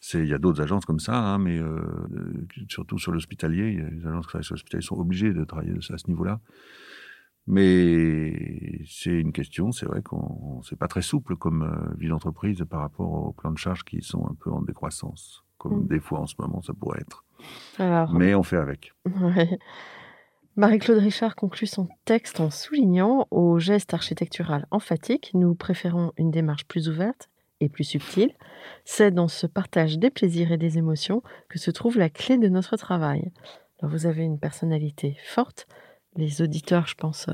[0.00, 1.80] c'est, il y a d'autres agences comme ça, hein, mais euh,
[2.68, 5.44] surtout sur l'hospitalier, il y a les agences qui travaillent sur l'hospitalier sont obligées de
[5.44, 6.40] travailler à ce niveau-là.
[7.46, 12.80] Mais c'est une question, c'est vrai qu'on c'est pas très souple comme vie d'entreprise par
[12.80, 15.88] rapport aux plans de charge qui sont un peu en décroissance, comme Mm.
[15.88, 17.24] des fois en ce moment ça pourrait être.
[17.78, 18.92] Alors, Mais on fait avec.
[19.20, 19.58] Ouais.
[20.60, 26.66] Marie-Claude Richard conclut son texte en soulignant Au geste architectural emphatique, nous préférons une démarche
[26.66, 28.34] plus ouverte et plus subtile.
[28.84, 32.48] C'est dans ce partage des plaisirs et des émotions que se trouve la clé de
[32.48, 33.32] notre travail.
[33.80, 35.66] Vous avez une personnalité forte.
[36.16, 37.28] Les auditeurs, je pense,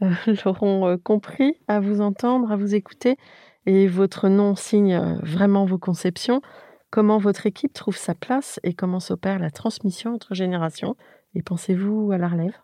[0.00, 3.18] euh, euh, l'auront euh, compris à vous entendre, à vous écouter.
[3.66, 6.40] Et votre nom signe vraiment vos conceptions.
[6.88, 10.96] Comment votre équipe trouve sa place et comment s'opère la transmission entre générations
[11.34, 12.54] Et pensez-vous à la relève?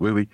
[0.00, 0.28] Oui, oui.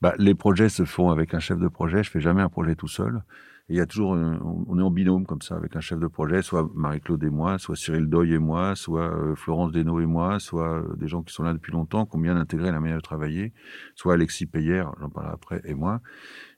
[0.00, 2.02] Bah, les projets se font avec un chef de projet.
[2.02, 3.22] Je fais jamais un projet tout seul.
[3.70, 6.40] Il y a toujours, on est en binôme comme ça avec un chef de projet,
[6.40, 10.38] soit Marie-Claude et moi, soit Cyril Doy et moi, soit euh, Florence Desnaux et moi,
[10.38, 12.96] soit euh, des gens qui sont là depuis longtemps, qui ont bien intégré la manière
[12.96, 13.52] de travailler,
[13.94, 16.00] soit Alexis Payer, j'en parlerai après, et moi.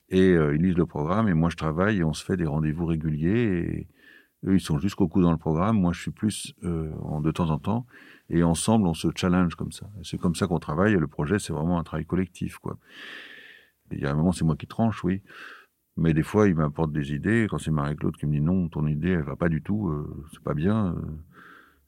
[0.09, 2.47] Et euh, ils lisent le programme et moi je travaille et on se fait des
[2.47, 3.89] rendez-vous réguliers.
[4.45, 5.81] Et eux, ils sont jusqu'au cou dans le programme.
[5.81, 7.87] Moi, je suis plus en de temps en temps.
[8.31, 9.91] Et ensemble, on se challenge comme ça.
[10.03, 10.95] C'est comme ça qu'on travaille.
[10.95, 12.79] Et le projet, c'est vraiment un travail collectif, quoi.
[13.91, 15.23] Il y a un moment, c'est moi qui tranche, oui.
[15.97, 17.47] Mais des fois, il m'apporte des idées.
[17.51, 20.25] Quand c'est Marie-Claude qui me dit non, ton idée, elle va pas du tout, euh,
[20.33, 20.95] c'est pas bien.
[20.95, 21.01] Euh,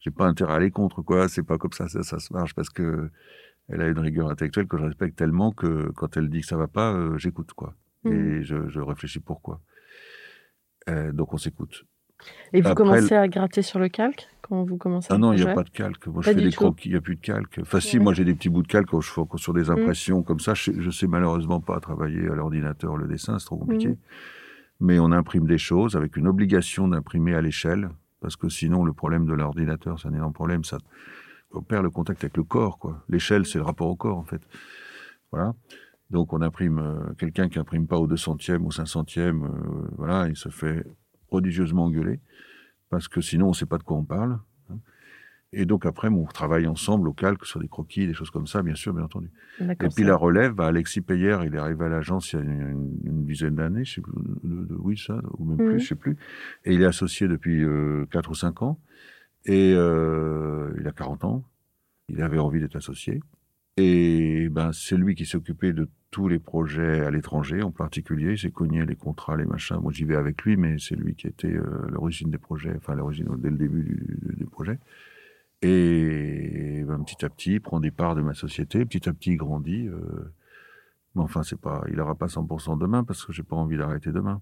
[0.01, 1.29] J'ai pas intérêt à aller contre, quoi.
[1.29, 3.11] C'est pas comme ça, ça, ça se marche parce que
[3.69, 6.57] elle a une rigueur intellectuelle que je respecte tellement que quand elle dit que ça
[6.57, 7.77] va pas, euh, j'écoute, quoi.
[8.03, 8.13] Mhm.
[8.13, 9.61] Et je, je réfléchis pourquoi.
[10.89, 11.85] Euh, donc on s'écoute.
[12.53, 14.29] Et vous Après, commencez à gratter sur le calque?
[14.53, 16.07] Quand vous commencez Ah non, il n'y a pas de calque.
[16.07, 17.59] Moi, Pas je fais des croquis, il n'y a plus de calque.
[17.63, 18.01] Enfin, si, Ouais.
[18.01, 18.03] Mm.
[18.03, 20.53] moi, j'ai des petits bouts de calque quand je fais sur des impressions comme ça.
[20.53, 23.89] Je, je sais malheureusement pas travailler à l'ordinateur le dessin, c'est trop compliqué.
[23.89, 23.97] Mhm.
[24.81, 27.89] Mais on imprime des choses avec une obligation d'imprimer à l'échelle,
[28.21, 30.65] parce que sinon, le problème de l'ordinateur, c'est un énorme problème.
[30.65, 30.77] Ça,
[31.55, 33.03] on perd le contact avec le corps, quoi.
[33.09, 34.43] L'échelle, c'est le rapport au corps, en fait.
[35.31, 35.55] Voilà.
[36.11, 39.49] Donc, on imprime, euh, quelqu'un qui imprime pas au 200e, au 500e, euh,
[39.97, 40.85] voilà, il se fait
[41.29, 42.21] prodigieusement engueuler,
[42.93, 44.39] parce que sinon, on sait pas de quoi on parle.
[44.71, 44.77] hein.
[45.55, 48.63] Et donc, après, on travaille ensemble au calque sur des croquis, des choses comme ça,
[48.63, 49.31] bien sûr, bien entendu.
[49.73, 52.43] Et puis la relève, bah, Alexis Payer, il est arrivé à l'agence il y a
[52.45, 54.13] une, dizaine d'années, je sais plus,
[54.45, 55.69] de- de- oui, ça, ou même Mhm.
[55.71, 56.17] plus, je sais plus.
[56.65, 58.79] Et il est associé depuis euh, 4 ou 5 ans.
[59.47, 61.45] Et euh, il a 40 ans.
[62.09, 63.21] Il avait envie d'être associé.
[63.77, 68.33] Et ben, c'est lui qui occupé de tous les projets à l'étranger, en particulier.
[68.33, 69.79] Il s'est cogné les contrats, les machins.
[69.81, 72.95] Moi, j'y vais avec lui, mais c'est lui qui était euh, l'origine des projets, enfin,
[72.95, 74.79] l'origine dès le début du, du- du projet.
[75.63, 78.85] Et ben, petit à petit, il prend des parts de ma société.
[78.85, 79.89] Petit à petit, il grandit.
[79.89, 80.33] euh,
[81.15, 84.13] mais enfin, c'est pas, il n'aura pas 100% demain parce que j'ai pas envie d'arrêter
[84.13, 84.41] demain.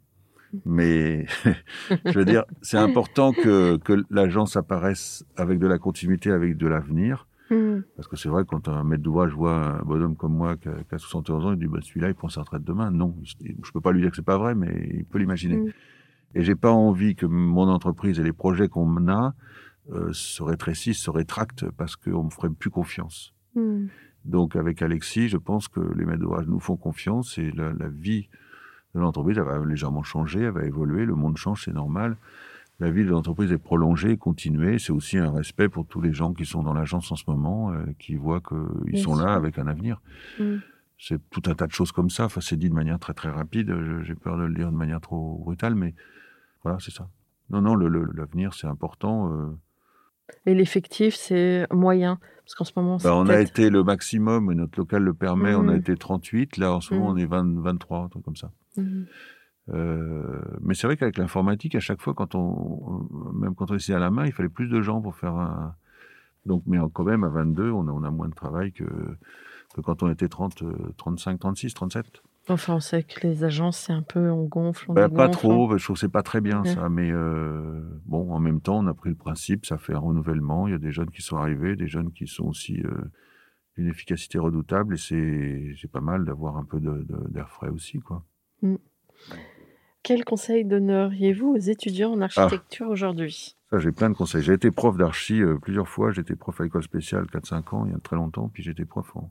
[0.64, 1.26] Mais
[2.06, 6.66] je veux dire, c'est important que, que l'agence apparaisse avec de la continuité, avec de
[6.66, 7.26] l'avenir.
[7.50, 7.84] Mhm.
[7.96, 10.84] Parce que c'est vrai, quand un maître d'ouvrage voit un bonhomme comme moi qui a,
[10.84, 12.90] qui a 71 ans, il dit bah, celui-là, il prend sa retraite demain.
[12.90, 15.56] Non, je peux pas lui dire que c'est pas vrai, mais il peut l'imaginer.
[15.56, 15.72] Mm.
[16.36, 19.34] Et j'ai pas envie que mon entreprise et les projets qu'on a
[19.92, 23.34] euh, se rétrécissent, se rétractent parce qu'on me ferait plus confiance.
[23.56, 23.88] Mhm.
[24.24, 27.88] Donc avec Alexis, je pense que les maîtres d'ouvrage nous font confiance et la, la
[27.88, 28.28] vie
[28.94, 32.16] de l'entreprise elle va légèrement changer, elle va évoluer, le monde change, c'est normal.
[32.80, 34.78] La vie de l'entreprise est prolongée, continuée.
[34.78, 37.72] C'est aussi un respect pour tous les gens qui sont dans l'agence en ce moment,
[37.72, 39.24] euh, qui voient qu'ils sont sûr.
[39.26, 40.00] là avec un avenir.
[40.38, 40.56] Mm.
[40.98, 42.24] C'est tout un tas de choses comme ça.
[42.24, 43.74] Enfin, c'est dit de manière très très rapide.
[44.02, 45.94] J'ai peur de le dire de manière trop brutale, mais
[46.62, 47.08] voilà, c'est ça.
[47.50, 49.32] Non, non, l'avenir, c'est important.
[49.32, 49.46] euh.
[50.46, 52.18] Et l'effectif, c'est moyen.
[52.44, 55.54] Parce qu'en ce moment, Bah, on a été le maximum, et notre local le permet,
[55.54, 55.78] on a Mhm.
[55.80, 56.56] été 38.
[56.56, 57.14] Là, en ce moment, Mhm.
[57.14, 58.52] on est 20, 23, un truc comme ça.
[59.68, 63.96] Euh, mais c'est vrai qu'avec l'informatique, à chaque fois, quand on, même quand on essayait
[63.96, 65.74] à la main, il fallait plus de gens pour faire un.
[66.46, 68.84] Donc, mais quand même, à 22, on a, on a moins de travail que,
[69.74, 72.22] que quand on était 30, euh, 35, 36, 37.
[72.48, 75.38] Enfin, on sait que les agences, c'est un peu, on gonfle, on Bah, pas dégonfle.
[75.38, 76.74] trop, je trouve que c'est pas très bien Ouais.
[76.74, 76.88] ça.
[76.88, 80.66] Mais euh, bon, en même temps, on a pris le principe, ça fait un renouvellement.
[80.66, 82.90] Il y a des jeunes qui sont arrivés, des jeunes qui sont aussi euh,
[83.76, 88.24] d'une efficacité redoutable, et c'est pas mal d'avoir un peu d'air frais aussi, quoi.
[90.02, 93.54] Quel conseil donneriez-vous aux étudiants en architecture aujourd'hui?
[93.70, 94.42] Ça, j'ai plein de conseils.
[94.42, 96.10] J'ai été prof d'archi euh, plusieurs fois.
[96.10, 98.48] J'étais prof à l'école spéciale 4-5 ans, il y a très longtemps.
[98.48, 99.30] Puis j'étais prof en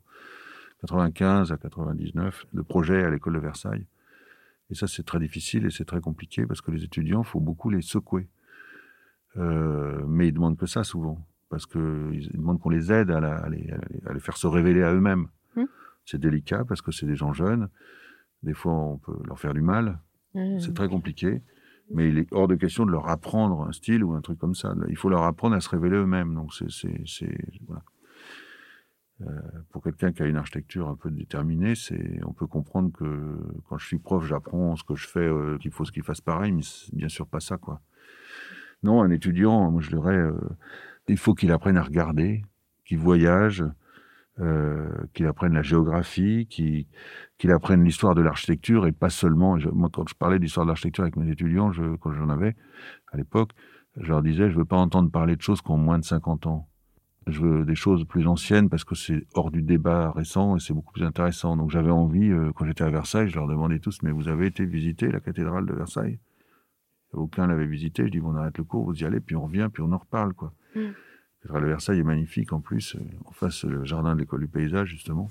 [0.82, 3.86] 95 à 99 de projet à l'école de Versailles.
[4.72, 7.40] Et ça, c'est très difficile et c'est très compliqué parce que les étudiants, il faut
[7.40, 8.28] beaucoup les secouer.
[9.38, 11.20] Euh, mais ils demandent que ça souvent.
[11.50, 13.68] Parce qu'ils demandent qu'on les aide à, la- à les,
[14.06, 15.28] à faire se révéler à eux-mêmes.
[15.56, 15.66] Hmm.
[16.06, 17.70] C'est délicat parce que c'est des gens jeunes.
[18.44, 20.00] Des fois, on peut leur faire du mal.
[20.34, 21.42] Ouais, C'est très compliqué.
[21.92, 24.54] Mais il est hors de question de leur apprendre un style ou un truc comme
[24.54, 24.76] ça.
[24.90, 26.36] Il faut leur apprendre à se révéler eux-mêmes.
[26.36, 27.38] Donc, c'est.
[27.68, 27.84] voilà.
[29.22, 29.26] Euh,
[29.72, 33.78] pour quelqu'un qui a une architecture un peu déterminée, c'est, on peut comprendre que quand
[33.78, 36.54] je suis prof, j'apprends ce que je fais, euh, qu'il faut ce qu'il fasse pareil,
[36.54, 36.62] mais
[36.94, 37.82] bien sûr pas ça, quoi.
[38.82, 40.40] Non, un étudiant, moi je dirais, euh,
[41.10, 42.44] il faut qu'il apprenne à regarder,
[42.86, 43.66] qu'il voyage,
[44.40, 46.86] euh, qu'il apprenne la géographie, qu'il,
[47.38, 49.58] qu'il apprenne l'histoire de l'architecture et pas seulement.
[49.74, 52.56] moi, quand je parlais d'histoire de l'architecture avec mes étudiants, quand j'en avais
[53.12, 53.52] à l'époque,
[53.98, 56.48] je leur disais, je veux pas entendre parler de choses qui ont moins de 50
[56.48, 56.70] ans.
[57.28, 60.74] Je veux des choses plus anciennes parce que c'est hors du débat récent et c'est
[60.74, 61.58] beaucoup plus intéressant.
[61.58, 64.48] Donc j'avais envie, euh, quand j'étais à Versailles, je leur demandais tous, mais vous avez
[64.48, 66.20] été visiter la cathédrale de Versailles?
[67.12, 68.06] Aucun l'avait visité.
[68.06, 69.92] Je dis, bon, on arrête le cours, vous y allez, puis on revient, puis on
[69.92, 70.54] en reparle, quoi.
[70.76, 70.80] Mm.
[71.42, 72.96] Cathédrale de Versailles est magnifique en plus.
[72.96, 75.30] euh, En face, le jardin de l'école du paysage, justement.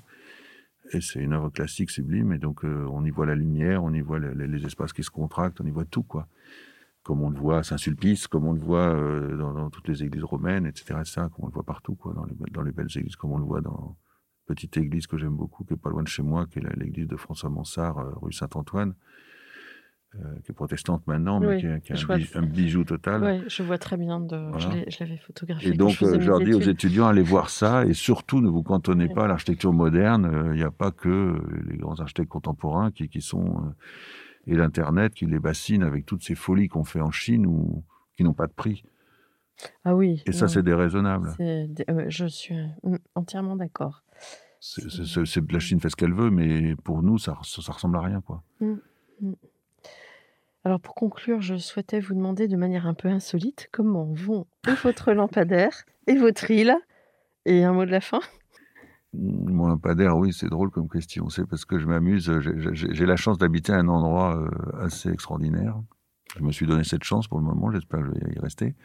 [0.91, 2.33] Et c'est une œuvre classique sublime.
[2.33, 5.11] Et donc, euh, on y voit la lumière, on y voit les, espaces qui se
[5.11, 6.27] contractent, on y voit tout, quoi.
[7.03, 10.23] Comme on le voit à Saint-Sulpice, comme on le voit euh, dans, toutes les églises
[10.23, 12.25] romaines, etc., comme on le voit partout, quoi, dans
[12.63, 13.95] les, belles églises, comme on le voit dans
[14.41, 16.75] une petite église que j'aime beaucoup, qui est pas loin de chez moi, qui est
[16.75, 18.95] l'église de François Mansart, rue Saint-Antoine,
[20.43, 22.17] qui est protestante maintenant, mais Oui, qui est, qui je un, vois.
[22.17, 23.23] bij- un bijou total.
[23.23, 24.19] Ouais, je vois très bien.
[24.19, 24.35] De...
[24.57, 24.75] Je Voilà.
[24.75, 25.69] l'ai- je l'avais photographié.
[25.69, 28.49] Et donc, je euh, je leur dis aux étudiants, allez voir ça, et surtout, ne
[28.49, 30.25] vous cantonnez pas à l'architecture moderne.
[30.25, 33.45] Euh, Il n'y a pas que euh, les grands architectes contemporains qui, qui sont...
[33.45, 33.69] euh,
[34.47, 37.83] et l'Internet qui les bassine avec toutes ces folies qu'on fait en Chine ou
[38.15, 38.83] qui n'ont pas de prix.
[39.83, 40.23] Ah oui.
[40.25, 41.35] Et ça, c'est déraisonnable.
[41.39, 41.67] euh,
[42.07, 44.03] je suis euh, entièrement d'accord.
[45.51, 48.21] La Chine fait ce qu'elle veut, mais pour nous, ça, ça, ça ressemble à rien,
[48.21, 48.41] quoi.
[48.61, 48.77] Alors,
[50.69, 54.73] Alors pour conclure, je souhaitais vous demander de manière un peu insolite comment vont et
[54.83, 56.75] votre lampadaire et votre île?
[57.45, 58.19] Et un mot de la fin?
[59.13, 61.27] Mon lampadaire, oui, c'est drôle comme question.
[61.29, 62.31] C'est parce que je m'amuse.
[62.71, 65.81] J'ai la chance d'habiter un endroit euh, assez extraordinaire.
[66.37, 67.71] Je me suis donné cette chance pour le moment.
[67.71, 68.75] J'espère que je vais y rester.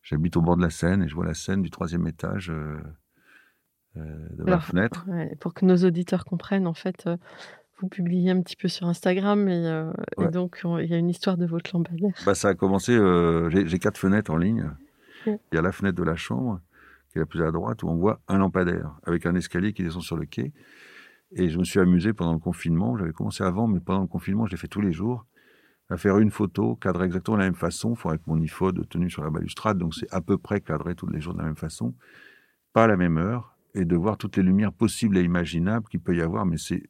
[0.00, 2.80] J'habite au bord de la Seine et je vois la Seine du troisième étage euh,
[3.98, 5.06] euh, de la fenêtre.
[5.40, 7.06] pour que nos auditeurs comprennent, en fait,
[7.82, 9.90] vous publiez un petit peu sur Instagram et,
[10.20, 12.14] et donc il y a une histoire de votre lampadaire.
[12.24, 12.96] Bah, ça a commencé.
[13.50, 14.70] J'ai quatre fenêtres en ligne.
[15.26, 16.60] Il y a la fenêtre de la chambre
[17.10, 19.82] qui est la plus à droite, où on voit un lampadaire avec un escalier qui
[19.82, 20.52] descend sur le quai.
[21.34, 22.96] Et je me suis amusé pendant le confinement.
[22.96, 25.26] J'avais commencé avant, mais pendant le confinement, je l'ai fait tous les jours
[25.90, 29.22] à faire une photo cadrée exactement de la même façon, avec mon iPhone tenu sur
[29.22, 31.94] la balustrade, donc c'est à peu près cadré tous les jours de la même façon,
[32.72, 36.00] pas à la même heure, et de voir toutes les lumières possibles et imaginables qu'il
[36.00, 36.82] peut y avoir, mais c'est,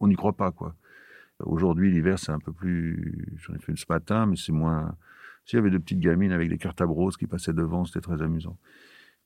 [0.00, 0.74] on n'y croit pas, quoi.
[1.40, 4.96] Aujourd'hui, l'hiver, c'est un peu plus, j'en ai fait une ce matin, mais c'est moins,
[5.44, 6.86] s'il y avait de petites gamines avec des cartes à
[7.18, 8.58] qui passaient devant, c'était très amusant.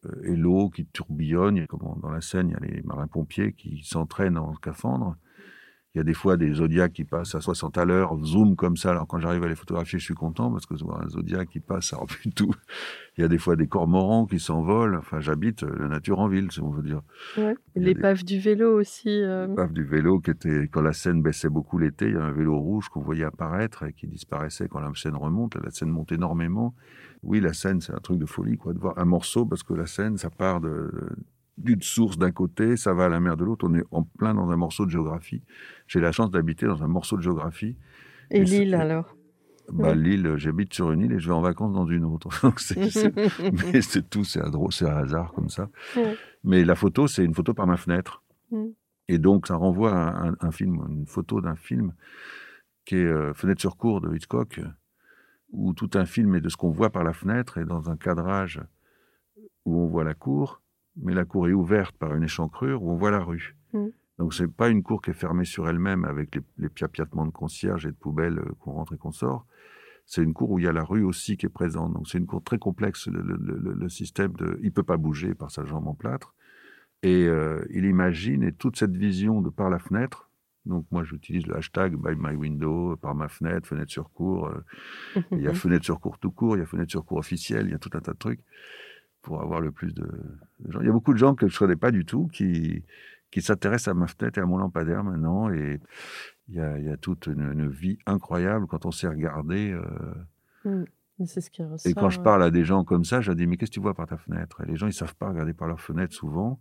[0.06, 1.66] Euh, et l'eau qui tourbillonne.
[1.66, 5.16] Comme dans la Seine, il y a les marins-pompiers qui s'entraînent en scaphandre.
[5.94, 8.78] Il y a des fois des zodiacs qui passent à 60 à l'heure, zoom comme
[8.78, 8.92] ça.
[8.92, 11.60] Alors quand j'arrive à les photographier, je suis content parce que voir un zodiac qui
[11.60, 12.54] passe, ça remplit tout.
[13.18, 14.96] Il y a des fois des cormorans qui s'envolent.
[14.96, 17.02] Enfin, j'habite euh, la nature en ville, si on veut dire.
[17.76, 19.10] L'épave du vélo aussi.
[19.10, 19.48] Euh...
[19.48, 22.32] L'épave du vélo qui était, quand la Seine baissait beaucoup l'été, il y a un
[22.32, 25.56] vélo rouge qu'on voyait apparaître et qui disparaissait quand la Seine remonte.
[25.56, 26.74] La Seine monte énormément.
[27.22, 29.74] Oui, la Seine, c'est un truc de folie, quoi, de voir un morceau parce que
[29.74, 30.90] la Seine, ça part de,
[31.58, 33.66] d'une source d'un côté, ça va à la mer de l'autre.
[33.68, 35.42] On est en plein dans un morceau de géographie.
[35.86, 37.76] J'ai la chance d'habiter dans un morceau de géographie.
[38.30, 39.16] Et, l'île alors?
[39.70, 42.28] Bah, L'île, j'habite sur une île et je vais en vacances dans une autre.
[43.72, 45.68] mais c'est tout, c'est un, c'est un hasard comme ça.
[46.42, 48.22] Mais la photo, c'est une photo par ma fenêtre.
[48.50, 48.68] Mm.
[49.08, 51.92] Et donc, ça renvoie à un, film, une photo d'un film
[52.84, 54.60] qui est euh, Fenêtre sur cour de Hitchcock,
[55.50, 57.96] où tout un film est de ce qu'on voit par la fenêtre et dans un
[57.96, 58.60] cadrage
[59.64, 60.62] où on voit la cour
[60.96, 63.56] mais la cour est ouverte par une échancrure où on voit la rue.
[63.72, 63.92] Donc, mm.
[64.18, 67.30] Donc c'est pas une cour qui est fermée sur elle-même avec les, les piapiatements de
[67.30, 69.46] concierge et de poubelles euh, qu'on rentre et qu'on sort.
[70.04, 71.92] C'est une cour où il y a la rue aussi qui est présente.
[71.94, 73.08] Donc c'est une cour très complexe.
[73.08, 76.34] Le, système de, il peut pas bouger par sa jambe en plâtre.
[77.02, 80.28] Et euh, il imagine et toute cette vision de par la fenêtre.
[80.66, 84.48] Donc moi j'utilise le hashtag by my window, par ma fenêtre, fenêtre sur cour.
[84.48, 87.18] Euh, il y a fenêtre sur cour tout court, il y a fenêtre sur cour
[87.18, 88.40] officielle, il y a tout un tas de trucs
[89.22, 90.06] pour avoir le plus de
[90.68, 90.80] gens.
[90.80, 92.84] Il y a beaucoup de gens que je ne connais pas du tout qui,
[93.30, 95.50] qui s'intéressent à ma fenêtre et à mon lampadaire maintenant.
[95.50, 95.80] Et
[96.48, 99.72] il y a, il y a toute une, vie incroyable quand on sait regarder.
[99.72, 100.14] Euh...
[100.64, 100.84] Mmh.
[101.24, 103.56] Ce qui et quand je parle à des gens comme ça, je leur dis Mais
[103.56, 104.60] qu'est-ce que tu vois par ta fenêtre?
[104.62, 106.58] Et les gens, ils ne savent pas regarder par leur fenêtre souvent.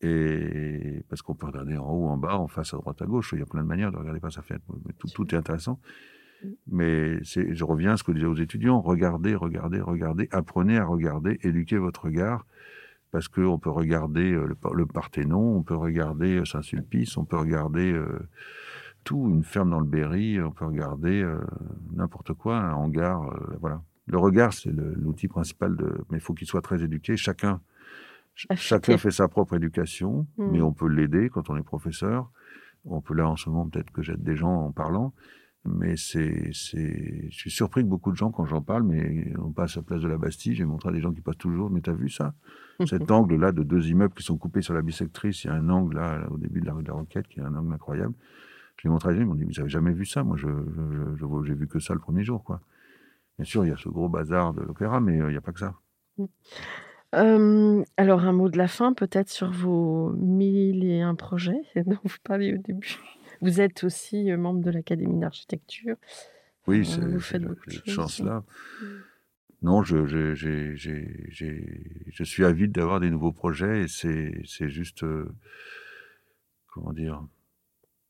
[0.00, 3.32] Et parce qu'on peut regarder en haut, en bas, en face, à droite, à gauche.
[3.32, 4.64] Il y a plein de manières de regarder par sa fenêtre.
[4.98, 5.78] tout, tout est intéressant.
[6.66, 10.84] Mais je reviens à ce que je disais aux étudiants, regardez, regardez, regardez, apprenez à
[10.84, 12.46] regarder, éduquez votre regard,
[13.10, 17.92] parce qu'on peut regarder euh, le, Parthénon, on peut regarder euh, Saint-Sulpice, on peut regarder
[17.92, 18.28] euh,
[19.04, 21.26] tout, une ferme dans le Berry, on peut regarder
[21.92, 23.82] n'importe quoi, un hangar, voilà.
[24.06, 27.16] Le regard, c'est l'outil principal de, mais il faut qu'il soit très éduqué.
[27.16, 27.60] Chacun,
[28.34, 30.50] chacun fait sa propre éducation, mmh.
[30.50, 32.30] mais on peut l'aider quand on est professeur.
[32.84, 35.14] On peut là en ce moment peut-être que j'aide des gens en parlant,
[35.64, 39.52] mais c'est, c'est, je suis surpris que beaucoup de gens, quand j'en parle, mais on
[39.52, 41.70] passe à la place de la Bastille, j'ai montré à des gens qui passent toujours,
[41.70, 42.34] mais t'as vu ça?
[42.86, 45.68] Cet angle-là de deux immeubles qui sont coupés sur la bisectrice, il y a un
[45.68, 48.14] angle là, au début de la rue de la Roquette, qui est un angle incroyable.
[48.76, 50.24] Je l'ai montré à des gens, ils m'ont dit, vous avez jamais vu ça?
[50.24, 52.62] Moi, je, je, j'ai vu que ça le premier jour, quoi.
[53.38, 55.42] Bien sûr, il y a ce gros bazar de l'opéra, mais euh, il n'y a
[55.42, 55.74] pas que ça.
[57.14, 61.98] Euh, alors, un mot de la fin, peut-être sur vos mille et un projets dont
[62.04, 62.98] vous parliez au début.
[63.40, 65.96] Vous êtes aussi euh, membre de l'Académie d'architecture.
[66.66, 68.44] Oui, c'est, vous faites beaucoup de chance-là.
[68.82, 68.86] Mm.
[69.62, 75.04] Non, je, je, je, suis avide d'avoir des nouveaux projets et c'est, juste.
[75.04, 75.28] Euh,
[76.68, 77.22] comment dire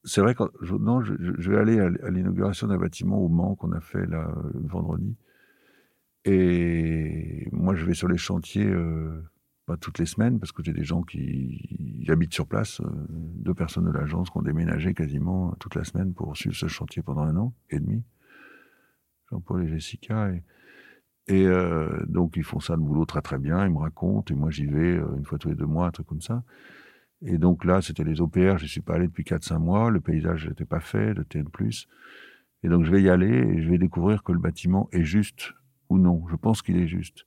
[0.04, 3.72] C'est vrai que je, non, je, vais aller à, l'inauguration d'un bâtiment au Mans qu'on
[3.72, 5.16] a fait là, vendredi.
[6.24, 8.66] Et moi, je vais sur les chantiers.
[8.66, 9.22] Euh,
[9.76, 13.84] toutes les semaines, parce que j'ai des gens qui habitent sur place, euh, deux personnes
[13.84, 17.36] de l'agence qui ont déménagé quasiment toute la semaine pour suivre ce chantier pendant un
[17.36, 18.02] an et demi.
[19.30, 20.32] Jean-Paul et Jessica.
[21.28, 24.36] Et, euh, donc, ils font ça le boulot très très bien, ils me racontent, et
[24.36, 26.42] moi j'y vais euh, une fois tous les deux mois, un truc comme ça.
[27.22, 30.48] Et donc là, c'était les OPR, je suis pas allé depuis 4-5 mois, le paysage
[30.48, 31.44] n'était pas fait, le TN+.
[32.62, 35.52] Et donc je vais y aller et je vais découvrir que le bâtiment est juste
[35.88, 36.26] ou non.
[36.30, 37.26] Je pense qu'il est juste.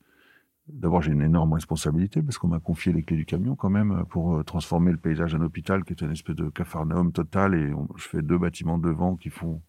[0.68, 4.05] D'abord, j'ai une énorme responsabilité parce qu'on m'a confié les clés du camion quand même
[4.09, 7.74] pour euh, transformer le paysage d'un hôpital qui est une espèce de capharnaüm total et
[7.97, 9.61] je fais deux bâtiments devant qui font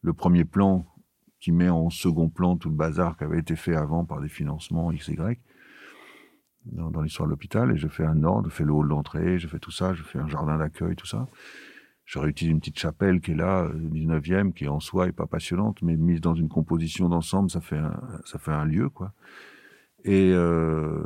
[0.00, 0.86] le premier plan
[1.40, 4.28] qui met en second plan tout le bazar qui avait été fait avant par des
[4.28, 5.16] financements XY
[6.64, 7.70] dans, dans l'histoire de l'hôpital.
[7.72, 10.02] Et je fais un ordre, je fais le hall d'entrée, je fais tout ça, je
[10.02, 11.28] fais un jardin d'accueil, tout ça.
[12.06, 15.82] Je réutilise une petite chapelle qui est là, 19e, qui en soi est pas passionnante,
[15.82, 19.12] mais mise dans une composition d'ensemble, ça un, ça fait un lieu, quoi.
[20.10, 21.02] Et euh,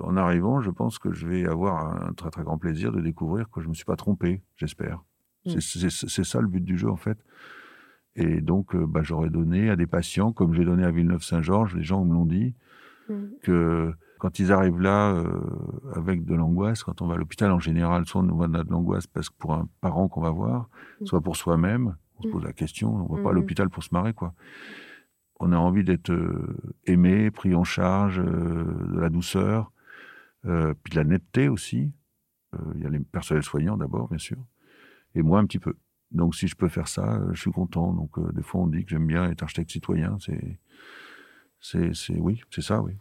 [0.00, 3.50] en arrivant, je pense que je vais avoir un très très grand plaisir de découvrir
[3.50, 5.02] que je me suis pas trompé, j'espère.
[5.44, 5.60] Mm.
[5.60, 7.18] C'est- ça le but du jeu en fait.
[8.16, 11.82] Et donc, euh, bah, j'aurais donné à des patients, comme j'ai donné à Villeneuve-Saint-Georges, les
[11.84, 12.54] gens me l'ont dit,
[13.08, 13.14] Mm.
[13.42, 15.24] que quand ils arrivent là euh,
[15.94, 19.06] avec de l'angoisse, quand on va à l'hôpital en général, soit on a de l'angoisse
[19.06, 20.68] parce que pour un parent qu'on va voir,
[21.00, 21.06] Mm.
[21.06, 23.90] soit pour soi-même, on se pose la question, on va pas à l'hôpital pour se
[23.92, 24.32] marrer quoi.
[25.40, 29.72] On a envie d'être euh, aimé, pris en charge, euh, de la douceur,
[30.46, 31.92] euh, puis de la netteté aussi.
[32.74, 34.38] Il y a les personnels soignants d'abord, bien sûr,
[35.14, 35.76] et moi un petit peu.
[36.10, 37.92] Donc si je peux faire ça, je suis content.
[37.92, 40.58] Donc euh, des fois on dit que j'aime bien être architecte citoyen, c'est,
[41.60, 42.94] c'est, c'est oui, c'est ça, oui.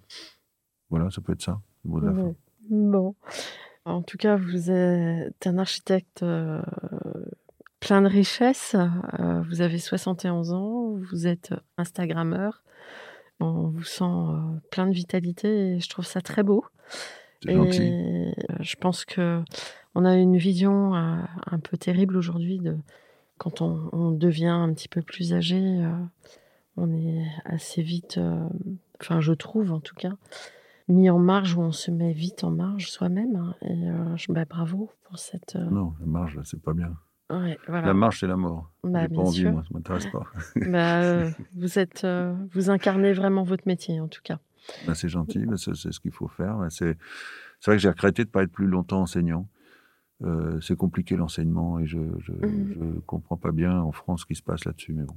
[0.90, 2.22] Voilà, ça peut être ça, le mot de la fin.
[2.24, 2.36] Ouais.
[2.70, 3.16] Bon.
[3.86, 6.62] En tout cas, vous êtes un architecte euh,
[7.80, 8.76] plein de richesses.
[9.20, 12.64] Euh, vous avez 71 ans, vous êtes Instagrammeur.
[13.40, 14.40] On vous sent euh,
[14.72, 16.66] plein de vitalité et je trouve ça très beau.
[17.44, 17.84] C'est gentil.
[17.84, 19.42] Et euh, je pense que
[19.96, 22.76] on a une vision euh, un peu terrible aujourd'hui de
[23.38, 25.86] quand on, on devient un petit peu plus âgé,
[26.76, 28.20] on est assez vite,
[29.00, 30.14] enfin je trouve en tout cas,
[30.88, 33.36] mis en marge ou on se met vite en marge soi-même.
[33.36, 33.56] hein.
[33.62, 35.54] et je, bah, bravo pour cette.
[35.56, 36.98] Non, la marge, c'est pas bien.
[37.30, 37.88] Ouais, voilà.
[37.88, 38.72] La marge, c'est la mort.
[38.84, 39.52] Bah, bien pas envie, sûr.
[39.52, 40.24] moi, ça m'intéresse pas.
[40.72, 44.40] Bah, euh, vous êtes, euh, vous incarnez vraiment votre métier en tout cas.
[44.86, 46.58] Ben, c'est gentil, ben, c'est, ce qu'il faut faire.
[46.70, 46.98] C'est,
[47.66, 49.48] vrai que j'ai regretté de pas être plus longtemps enseignant.
[50.24, 52.74] Euh, c'est compliqué l'enseignement et je, Mhm.
[52.74, 55.16] je comprends pas bien en France ce qui se passe là-dessus, mais bon,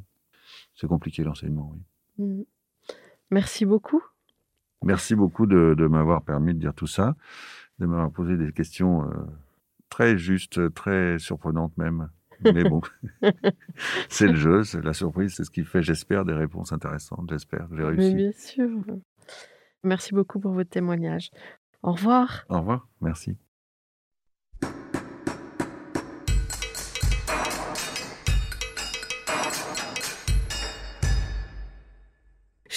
[0.75, 1.75] c'est compliqué l'enseignement.
[2.19, 2.27] Oui.
[2.27, 2.43] Mm.
[3.31, 4.03] Merci beaucoup.
[4.85, 7.15] Merci beaucoup de, de m'avoir permis de dire tout ça,
[7.79, 9.09] de m'avoir posé des questions
[9.91, 12.09] très justes, très surprenantes même.
[12.43, 12.81] Mais bon,
[14.09, 17.29] c'est le jeu, c'est la surprise, c'est ce qui fait, j'espère, des réponses intéressantes.
[17.29, 18.15] J'espère que j'ai Mais réussi.
[18.15, 18.71] bien sûr.
[19.85, 21.31] Merci beaucoup pour votre témoignage.
[21.83, 22.45] Au revoir.
[22.49, 23.37] Au revoir, merci.